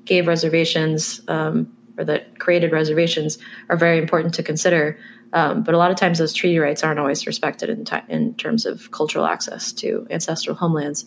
gave 0.06 0.28
reservations 0.28 1.22
um, 1.28 1.78
or 1.98 2.04
that 2.04 2.40
created 2.40 2.72
reservations 2.72 3.38
are 3.70 3.78
very 3.78 4.00
important 4.00 4.34
to 4.34 4.44
consider. 4.44 4.98
Um, 5.32 5.62
but 5.62 5.76
a 5.76 5.78
lot 5.78 5.92
of 5.92 5.98
times 5.98 6.18
those 6.18 6.34
treaty 6.34 6.58
rights 6.58 6.84
aren't 6.84 7.00
always 7.00 7.28
respected 7.28 7.70
in, 7.70 7.86
t- 7.86 7.98
in 8.10 8.34
terms 8.34 8.66
of 8.66 8.90
cultural 8.90 9.26
access 9.26 9.72
to 9.74 10.08
ancestral 10.10 10.56
homelands. 10.56 11.06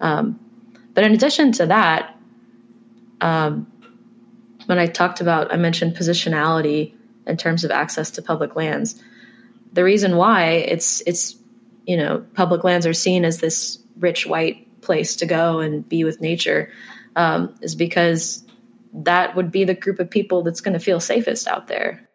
Um, 0.00 0.38
but 0.94 1.02
in 1.02 1.12
addition 1.12 1.50
to 1.52 1.66
that, 1.66 2.16
um, 3.20 3.66
when 4.66 4.78
I 4.78 4.86
talked 4.86 5.20
about, 5.20 5.52
I 5.52 5.56
mentioned 5.56 5.96
positionality 5.96 6.94
in 7.26 7.36
terms 7.36 7.64
of 7.64 7.72
access 7.72 8.12
to 8.12 8.22
public 8.22 8.54
lands. 8.54 9.02
The 9.72 9.82
reason 9.82 10.16
why 10.16 10.44
it's 10.52 11.00
it's 11.06 11.36
you 11.86 11.96
know 11.96 12.24
public 12.34 12.62
lands 12.62 12.86
are 12.86 12.94
seen 12.94 13.24
as 13.24 13.38
this 13.38 13.78
rich 13.98 14.26
white 14.26 14.80
place 14.80 15.16
to 15.16 15.26
go 15.26 15.58
and 15.58 15.88
be 15.88 16.04
with 16.04 16.20
nature 16.20 16.70
um, 17.18 17.52
is 17.60 17.74
because 17.74 18.44
that 18.94 19.34
would 19.34 19.50
be 19.50 19.64
the 19.64 19.74
group 19.74 19.98
of 19.98 20.08
people 20.08 20.42
that's 20.42 20.60
going 20.60 20.72
to 20.72 20.80
feel 20.80 21.00
safest 21.00 21.48
out 21.48 21.66
there. 21.66 22.08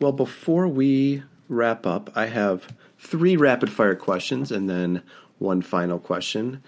Well, 0.00 0.12
before 0.12 0.68
we 0.68 1.22
wrap 1.48 1.86
up, 1.86 2.10
I 2.14 2.26
have 2.26 2.68
three 2.98 3.36
rapid 3.36 3.70
fire 3.70 3.96
questions 3.96 4.52
and 4.52 4.68
then 4.68 5.02
one 5.38 5.62
final 5.62 5.98
question. 5.98 6.62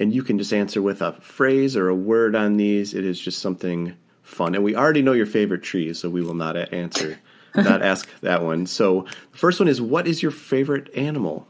And 0.00 0.14
you 0.14 0.22
can 0.22 0.38
just 0.38 0.54
answer 0.54 0.80
with 0.80 1.02
a 1.02 1.12
phrase 1.20 1.76
or 1.76 1.88
a 1.88 1.94
word 1.94 2.34
on 2.34 2.56
these. 2.56 2.94
It 2.94 3.04
is 3.04 3.20
just 3.20 3.40
something 3.40 3.94
fun. 4.22 4.54
And 4.54 4.64
we 4.64 4.74
already 4.74 5.02
know 5.02 5.12
your 5.12 5.26
favorite 5.26 5.62
tree, 5.62 5.92
so 5.92 6.08
we 6.08 6.22
will 6.22 6.34
not 6.34 6.56
answer, 6.72 7.18
not 7.54 7.82
ask 7.82 8.08
that 8.20 8.42
one. 8.42 8.64
So 8.66 9.06
the 9.32 9.38
first 9.38 9.60
one 9.60 9.68
is 9.68 9.82
what 9.82 10.06
is 10.06 10.22
your 10.22 10.32
favorite 10.32 10.88
animal? 10.94 11.46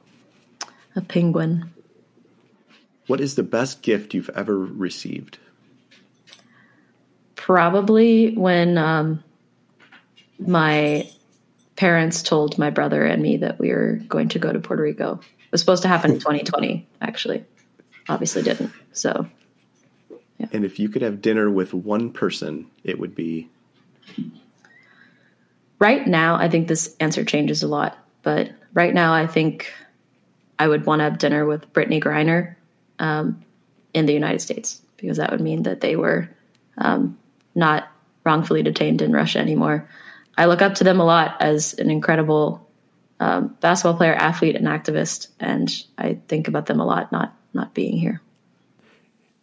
A 0.96 1.02
penguin. 1.02 1.72
What 3.06 3.20
is 3.20 3.36
the 3.36 3.42
best 3.44 3.82
gift 3.82 4.12
you've 4.12 4.30
ever 4.30 4.58
received? 4.58 5.38
Probably 7.48 8.34
when 8.34 8.76
um, 8.76 9.24
my 10.38 11.10
parents 11.76 12.22
told 12.22 12.58
my 12.58 12.68
brother 12.68 13.06
and 13.06 13.22
me 13.22 13.38
that 13.38 13.58
we 13.58 13.72
were 13.72 14.02
going 14.06 14.28
to 14.28 14.38
go 14.38 14.52
to 14.52 14.60
Puerto 14.60 14.82
Rico. 14.82 15.18
It 15.22 15.52
was 15.52 15.62
supposed 15.62 15.80
to 15.84 15.88
happen 15.88 16.10
in 16.10 16.18
2020, 16.18 16.86
actually. 17.00 17.46
Obviously 18.06 18.42
didn't. 18.42 18.70
So 18.92 19.26
yeah. 20.36 20.48
And 20.52 20.66
if 20.66 20.78
you 20.78 20.90
could 20.90 21.00
have 21.00 21.22
dinner 21.22 21.48
with 21.48 21.72
one 21.72 22.12
person, 22.12 22.66
it 22.84 22.98
would 22.98 23.14
be. 23.14 23.48
Right 25.78 26.06
now, 26.06 26.34
I 26.34 26.50
think 26.50 26.68
this 26.68 26.94
answer 27.00 27.24
changes 27.24 27.62
a 27.62 27.68
lot. 27.68 27.96
But 28.22 28.50
right 28.74 28.92
now, 28.92 29.14
I 29.14 29.26
think 29.26 29.72
I 30.58 30.68
would 30.68 30.84
want 30.84 31.00
to 31.00 31.04
have 31.04 31.16
dinner 31.16 31.46
with 31.46 31.72
Brittney 31.72 32.04
Griner 32.04 32.56
um, 32.98 33.42
in 33.94 34.04
the 34.04 34.12
United 34.12 34.42
States 34.42 34.82
because 34.98 35.16
that 35.16 35.30
would 35.30 35.40
mean 35.40 35.62
that 35.62 35.80
they 35.80 35.96
were 35.96 36.28
um, 36.76 37.16
not 37.58 37.90
wrongfully 38.24 38.62
detained 38.62 39.02
in 39.02 39.12
Russia 39.12 39.40
anymore. 39.40 39.88
I 40.38 40.46
look 40.46 40.62
up 40.62 40.76
to 40.76 40.84
them 40.84 41.00
a 41.00 41.04
lot 41.04 41.36
as 41.42 41.74
an 41.74 41.90
incredible 41.90 42.66
um, 43.20 43.56
basketball 43.60 43.96
player, 43.96 44.14
athlete, 44.14 44.54
and 44.54 44.66
activist, 44.66 45.28
and 45.40 45.68
I 45.98 46.20
think 46.28 46.46
about 46.46 46.66
them 46.66 46.80
a 46.80 46.86
lot 46.86 47.10
not 47.10 47.34
not 47.52 47.74
being 47.74 47.98
here. 47.98 48.22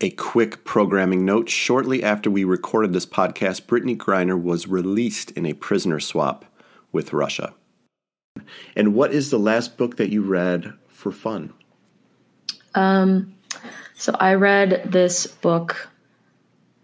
A 0.02 0.10
quick 0.12 0.64
programming 0.64 1.26
note 1.26 1.50
shortly 1.50 2.04
after 2.04 2.32
we 2.32 2.44
recorded 2.44 2.94
this 2.94 3.06
podcast, 3.06 3.64
Brittney 3.64 3.98
Griner 3.98 4.42
was 4.42 4.68
released 4.68 5.32
in 5.32 5.46
a 5.46 5.54
prisoner 5.54 6.00
swap 6.00 6.46
with 6.92 7.14
Russia. 7.14 7.54
And 8.76 8.94
what 8.94 9.14
is 9.14 9.32
the 9.32 9.40
last 9.40 9.78
book 9.78 9.98
that 9.98 10.10
you 10.10 10.22
read 10.22 10.74
for 10.88 11.12
fun? 11.12 11.54
Um, 12.76 13.36
so 13.96 14.16
I 14.20 14.34
read 14.34 14.92
this 14.92 15.28
book 15.28 15.90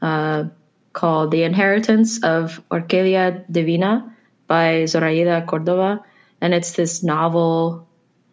uh, 0.01 0.45
called 0.93 1.31
The 1.31 1.43
Inheritance 1.43 2.23
of 2.23 2.61
Orquídea 2.69 3.45
Divina 3.51 4.15
by 4.47 4.85
Zoraida 4.85 5.45
Cordova. 5.47 6.03
And 6.41 6.53
it's 6.53 6.73
this 6.73 7.03
novel 7.03 7.87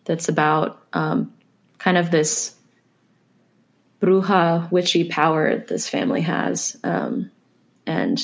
that's 0.05 0.29
about 0.29 0.83
um, 0.92 1.35
kind 1.79 1.99
of 1.99 2.11
this 2.11 2.55
bruja 4.01 4.71
witchy 4.71 5.05
power 5.05 5.59
this 5.59 5.88
family 5.88 6.23
has. 6.23 6.77
Um, 6.83 7.31
and 7.87 8.21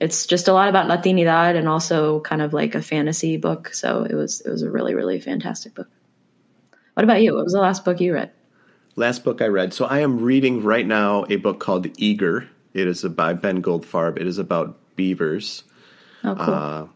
it's 0.00 0.26
just 0.26 0.48
a 0.48 0.52
lot 0.52 0.68
about 0.68 0.88
Latinidad 0.88 1.56
and 1.56 1.68
also 1.68 2.20
kind 2.20 2.42
of 2.42 2.52
like 2.52 2.74
a 2.74 2.82
fantasy 2.82 3.36
book. 3.36 3.74
So 3.74 4.04
it 4.04 4.14
was 4.14 4.40
it 4.40 4.50
was 4.50 4.62
a 4.62 4.70
really 4.70 4.94
really 4.94 5.20
fantastic 5.20 5.74
book. 5.74 5.88
What 6.94 7.04
about 7.04 7.22
you? 7.22 7.34
What 7.34 7.44
was 7.44 7.52
the 7.52 7.60
last 7.60 7.84
book 7.84 8.00
you 8.00 8.14
read? 8.14 8.30
Last 8.96 9.24
book 9.24 9.40
I 9.40 9.46
read. 9.46 9.72
So 9.72 9.84
I 9.84 10.00
am 10.00 10.20
reading 10.20 10.62
right 10.62 10.86
now 10.86 11.24
a 11.28 11.36
book 11.36 11.60
called 11.60 11.86
Eager. 11.96 12.48
It 12.74 12.86
is 12.86 13.02
by 13.04 13.32
Ben 13.32 13.62
Goldfarb. 13.62 14.18
It 14.18 14.26
is 14.26 14.38
about 14.38 14.78
beavers. 14.96 15.64
Oh, 16.24 16.34
cool. 16.34 16.54
Uh, 16.54 16.86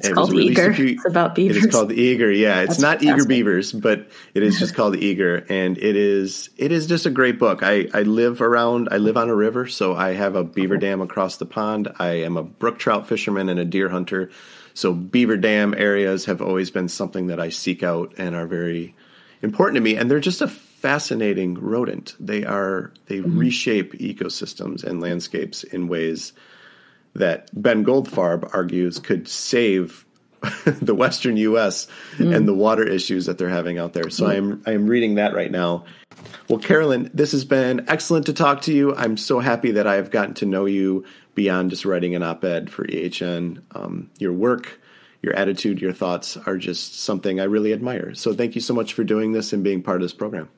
it's 0.00 0.08
it 0.08 0.14
called 0.14 0.34
Eager. 0.34 0.72
Few, 0.72 0.86
it's 0.86 1.06
about 1.06 1.34
beavers. 1.34 1.58
It 1.58 1.64
is 1.66 1.70
called 1.70 1.90
the 1.90 2.00
Eager. 2.00 2.30
Yeah, 2.30 2.60
it's 2.60 2.78
That's 2.78 2.80
not 2.80 3.02
Eager 3.02 3.26
Beavers, 3.26 3.70
but 3.72 4.08
it 4.32 4.42
is 4.42 4.58
just 4.58 4.74
called 4.74 4.96
Eager, 4.96 5.44
and 5.50 5.76
it 5.76 5.94
is 5.94 6.48
it 6.56 6.72
is 6.72 6.86
just 6.86 7.04
a 7.04 7.10
great 7.10 7.38
book. 7.38 7.62
I 7.62 7.86
I 7.92 8.02
live 8.02 8.40
around. 8.40 8.88
I 8.90 8.96
live 8.96 9.18
on 9.18 9.28
a 9.28 9.34
river, 9.34 9.66
so 9.66 9.94
I 9.94 10.14
have 10.14 10.36
a 10.36 10.44
beaver 10.44 10.78
dam 10.78 11.02
across 11.02 11.36
the 11.36 11.44
pond. 11.44 11.88
I 11.98 12.22
am 12.22 12.38
a 12.38 12.42
brook 12.42 12.78
trout 12.78 13.08
fisherman 13.08 13.50
and 13.50 13.60
a 13.60 13.64
deer 13.66 13.90
hunter, 13.90 14.30
so 14.72 14.94
beaver 14.94 15.36
dam 15.36 15.74
areas 15.76 16.24
have 16.24 16.40
always 16.40 16.70
been 16.70 16.88
something 16.88 17.26
that 17.26 17.38
I 17.38 17.50
seek 17.50 17.82
out 17.82 18.14
and 18.16 18.34
are 18.34 18.46
very 18.46 18.94
important 19.42 19.76
to 19.76 19.82
me. 19.82 19.96
And 19.96 20.10
they're 20.10 20.18
just 20.20 20.40
a 20.40 20.48
fascinating 20.80 21.54
rodent. 21.54 22.14
They 22.18 22.44
are 22.44 22.92
they 23.06 23.18
mm-hmm. 23.18 23.38
reshape 23.38 23.92
ecosystems 23.94 24.82
and 24.82 25.00
landscapes 25.00 25.62
in 25.62 25.88
ways 25.88 26.32
that 27.14 27.50
Ben 27.52 27.84
Goldfarb 27.84 28.48
argues 28.54 28.98
could 28.98 29.28
save 29.28 30.06
the 30.64 30.94
Western 30.94 31.36
U.S. 31.36 31.86
Mm. 32.16 32.34
and 32.34 32.48
the 32.48 32.54
water 32.54 32.86
issues 32.86 33.26
that 33.26 33.36
they're 33.36 33.50
having 33.50 33.78
out 33.78 33.92
there. 33.92 34.08
So 34.08 34.24
mm. 34.24 34.30
I 34.30 34.34
am 34.36 34.62
I 34.66 34.72
am 34.72 34.86
reading 34.86 35.16
that 35.16 35.34
right 35.34 35.50
now. 35.50 35.84
Well, 36.48 36.58
Carolyn, 36.58 37.10
this 37.12 37.32
has 37.32 37.44
been 37.44 37.84
excellent 37.88 38.26
to 38.26 38.32
talk 38.32 38.62
to 38.62 38.72
you. 38.72 38.94
I'm 38.96 39.16
so 39.16 39.40
happy 39.40 39.72
that 39.72 39.86
I 39.86 39.96
have 39.96 40.10
gotten 40.10 40.34
to 40.34 40.46
know 40.46 40.64
you 40.64 41.04
beyond 41.34 41.70
just 41.70 41.84
writing 41.84 42.14
an 42.14 42.22
op-ed 42.22 42.70
for 42.70 42.84
EHN. 42.86 43.62
Um, 43.74 44.10
your 44.18 44.32
work, 44.32 44.80
your 45.22 45.34
attitude, 45.34 45.80
your 45.80 45.92
thoughts 45.92 46.36
are 46.36 46.56
just 46.56 46.98
something 46.98 47.38
I 47.38 47.44
really 47.44 47.72
admire. 47.72 48.14
So 48.14 48.34
thank 48.34 48.54
you 48.54 48.60
so 48.60 48.74
much 48.74 48.94
for 48.94 49.04
doing 49.04 49.32
this 49.32 49.52
and 49.52 49.62
being 49.62 49.82
part 49.82 49.96
of 49.96 50.02
this 50.02 50.14
program. 50.14 50.48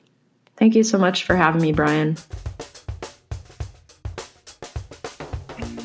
Thank 0.63 0.75
you 0.75 0.83
so 0.83 0.97
much 0.97 1.25
for 1.25 1.35
having 1.35 1.61
me, 1.61 1.73
Brian. 1.73 2.15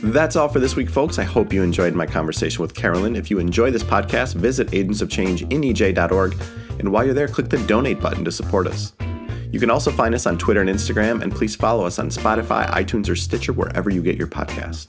That's 0.04 0.36
all 0.36 0.48
for 0.48 0.60
this 0.60 0.76
week, 0.76 0.88
folks. 0.88 1.18
I 1.18 1.24
hope 1.24 1.52
you 1.52 1.64
enjoyed 1.64 1.96
my 1.96 2.06
conversation 2.06 2.62
with 2.62 2.76
Carolyn. 2.76 3.16
If 3.16 3.28
you 3.28 3.40
enjoy 3.40 3.72
this 3.72 3.82
podcast, 3.82 4.36
visit 4.36 4.68
agentsofchangeinej.org. 4.68 6.36
And 6.78 6.92
while 6.92 7.04
you're 7.04 7.12
there, 7.12 7.26
click 7.26 7.48
the 7.48 7.58
donate 7.66 8.00
button 8.00 8.24
to 8.24 8.30
support 8.30 8.68
us. 8.68 8.92
You 9.50 9.58
can 9.58 9.68
also 9.68 9.90
find 9.90 10.14
us 10.14 10.26
on 10.26 10.38
Twitter 10.38 10.60
and 10.60 10.70
Instagram, 10.70 11.22
and 11.22 11.34
please 11.34 11.56
follow 11.56 11.84
us 11.84 11.98
on 11.98 12.10
Spotify, 12.10 12.68
iTunes, 12.68 13.10
or 13.10 13.16
Stitcher, 13.16 13.52
wherever 13.52 13.90
you 13.90 14.00
get 14.00 14.16
your 14.16 14.28
podcast. 14.28 14.86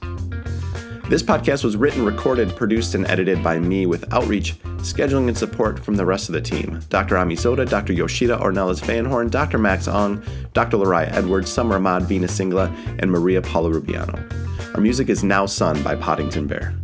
This 1.09 1.23
podcast 1.23 1.63
was 1.63 1.75
written, 1.75 2.05
recorded, 2.05 2.55
produced, 2.55 2.93
and 2.93 3.03
edited 3.07 3.43
by 3.43 3.57
me 3.57 3.87
with 3.87 4.13
outreach, 4.13 4.59
scheduling, 4.77 5.27
and 5.27 5.35
support 5.35 5.79
from 5.79 5.95
the 5.95 6.05
rest 6.05 6.29
of 6.29 6.33
the 6.33 6.41
team 6.41 6.81
Dr. 6.89 7.17
Ami 7.17 7.35
Zota, 7.35 7.67
Dr. 7.67 7.93
Yoshira 7.93 8.39
Ornelas 8.39 8.85
Van 8.85 9.05
Horne, 9.05 9.27
Dr. 9.27 9.57
Max 9.57 9.87
Aung, 9.87 10.23
Dr. 10.53 10.77
Lariah 10.77 11.11
Edwards, 11.11 11.51
Summer 11.51 11.77
Ahmad, 11.77 12.03
Veena 12.03 12.29
Singla, 12.29 12.71
and 12.99 13.11
Maria 13.11 13.41
Paula 13.41 13.71
Rubiano. 13.71 14.75
Our 14.75 14.81
music 14.81 15.09
is 15.09 15.23
now 15.23 15.47
sung 15.47 15.81
by 15.81 15.95
Poddington 15.95 16.45
Bear. 16.45 16.75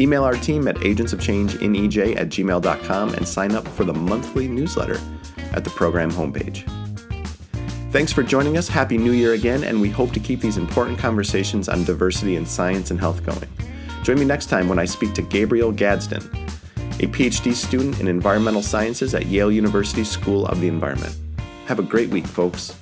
Email 0.00 0.24
our 0.24 0.36
team 0.36 0.66
at 0.66 0.76
agentsofchangeinej 0.76 2.16
at 2.16 2.30
gmail.com 2.30 3.14
and 3.14 3.28
sign 3.28 3.52
up 3.52 3.68
for 3.68 3.84
the 3.84 3.92
monthly 3.92 4.48
newsletter 4.48 4.98
at 5.52 5.62
the 5.62 5.70
program 5.70 6.10
homepage. 6.10 6.66
Thanks 7.90 8.12
for 8.12 8.22
joining 8.22 8.58
us. 8.58 8.68
Happy 8.68 8.98
New 8.98 9.12
Year 9.12 9.34
again, 9.34 9.62
and 9.64 9.80
we 9.80 9.88
hope 9.88 10.12
to 10.12 10.20
keep 10.20 10.40
these 10.40 10.56
important 10.56 10.98
conversations 10.98 11.68
on 11.68 11.84
diversity 11.84 12.36
in 12.36 12.44
science 12.44 12.90
and 12.90 12.98
health 12.98 13.24
going. 13.24 13.48
Join 14.02 14.18
me 14.18 14.24
next 14.24 14.46
time 14.46 14.68
when 14.68 14.78
I 14.78 14.84
speak 14.84 15.14
to 15.14 15.22
Gabriel 15.22 15.72
Gadsden, 15.72 16.22
a 16.76 17.06
PhD 17.06 17.54
student 17.54 18.00
in 18.00 18.08
environmental 18.08 18.62
sciences 18.62 19.14
at 19.14 19.26
Yale 19.26 19.52
University 19.52 20.04
School 20.04 20.46
of 20.46 20.60
the 20.60 20.68
Environment. 20.68 21.16
Have 21.66 21.78
a 21.78 21.82
great 21.82 22.10
week, 22.10 22.26
folks. 22.26 22.76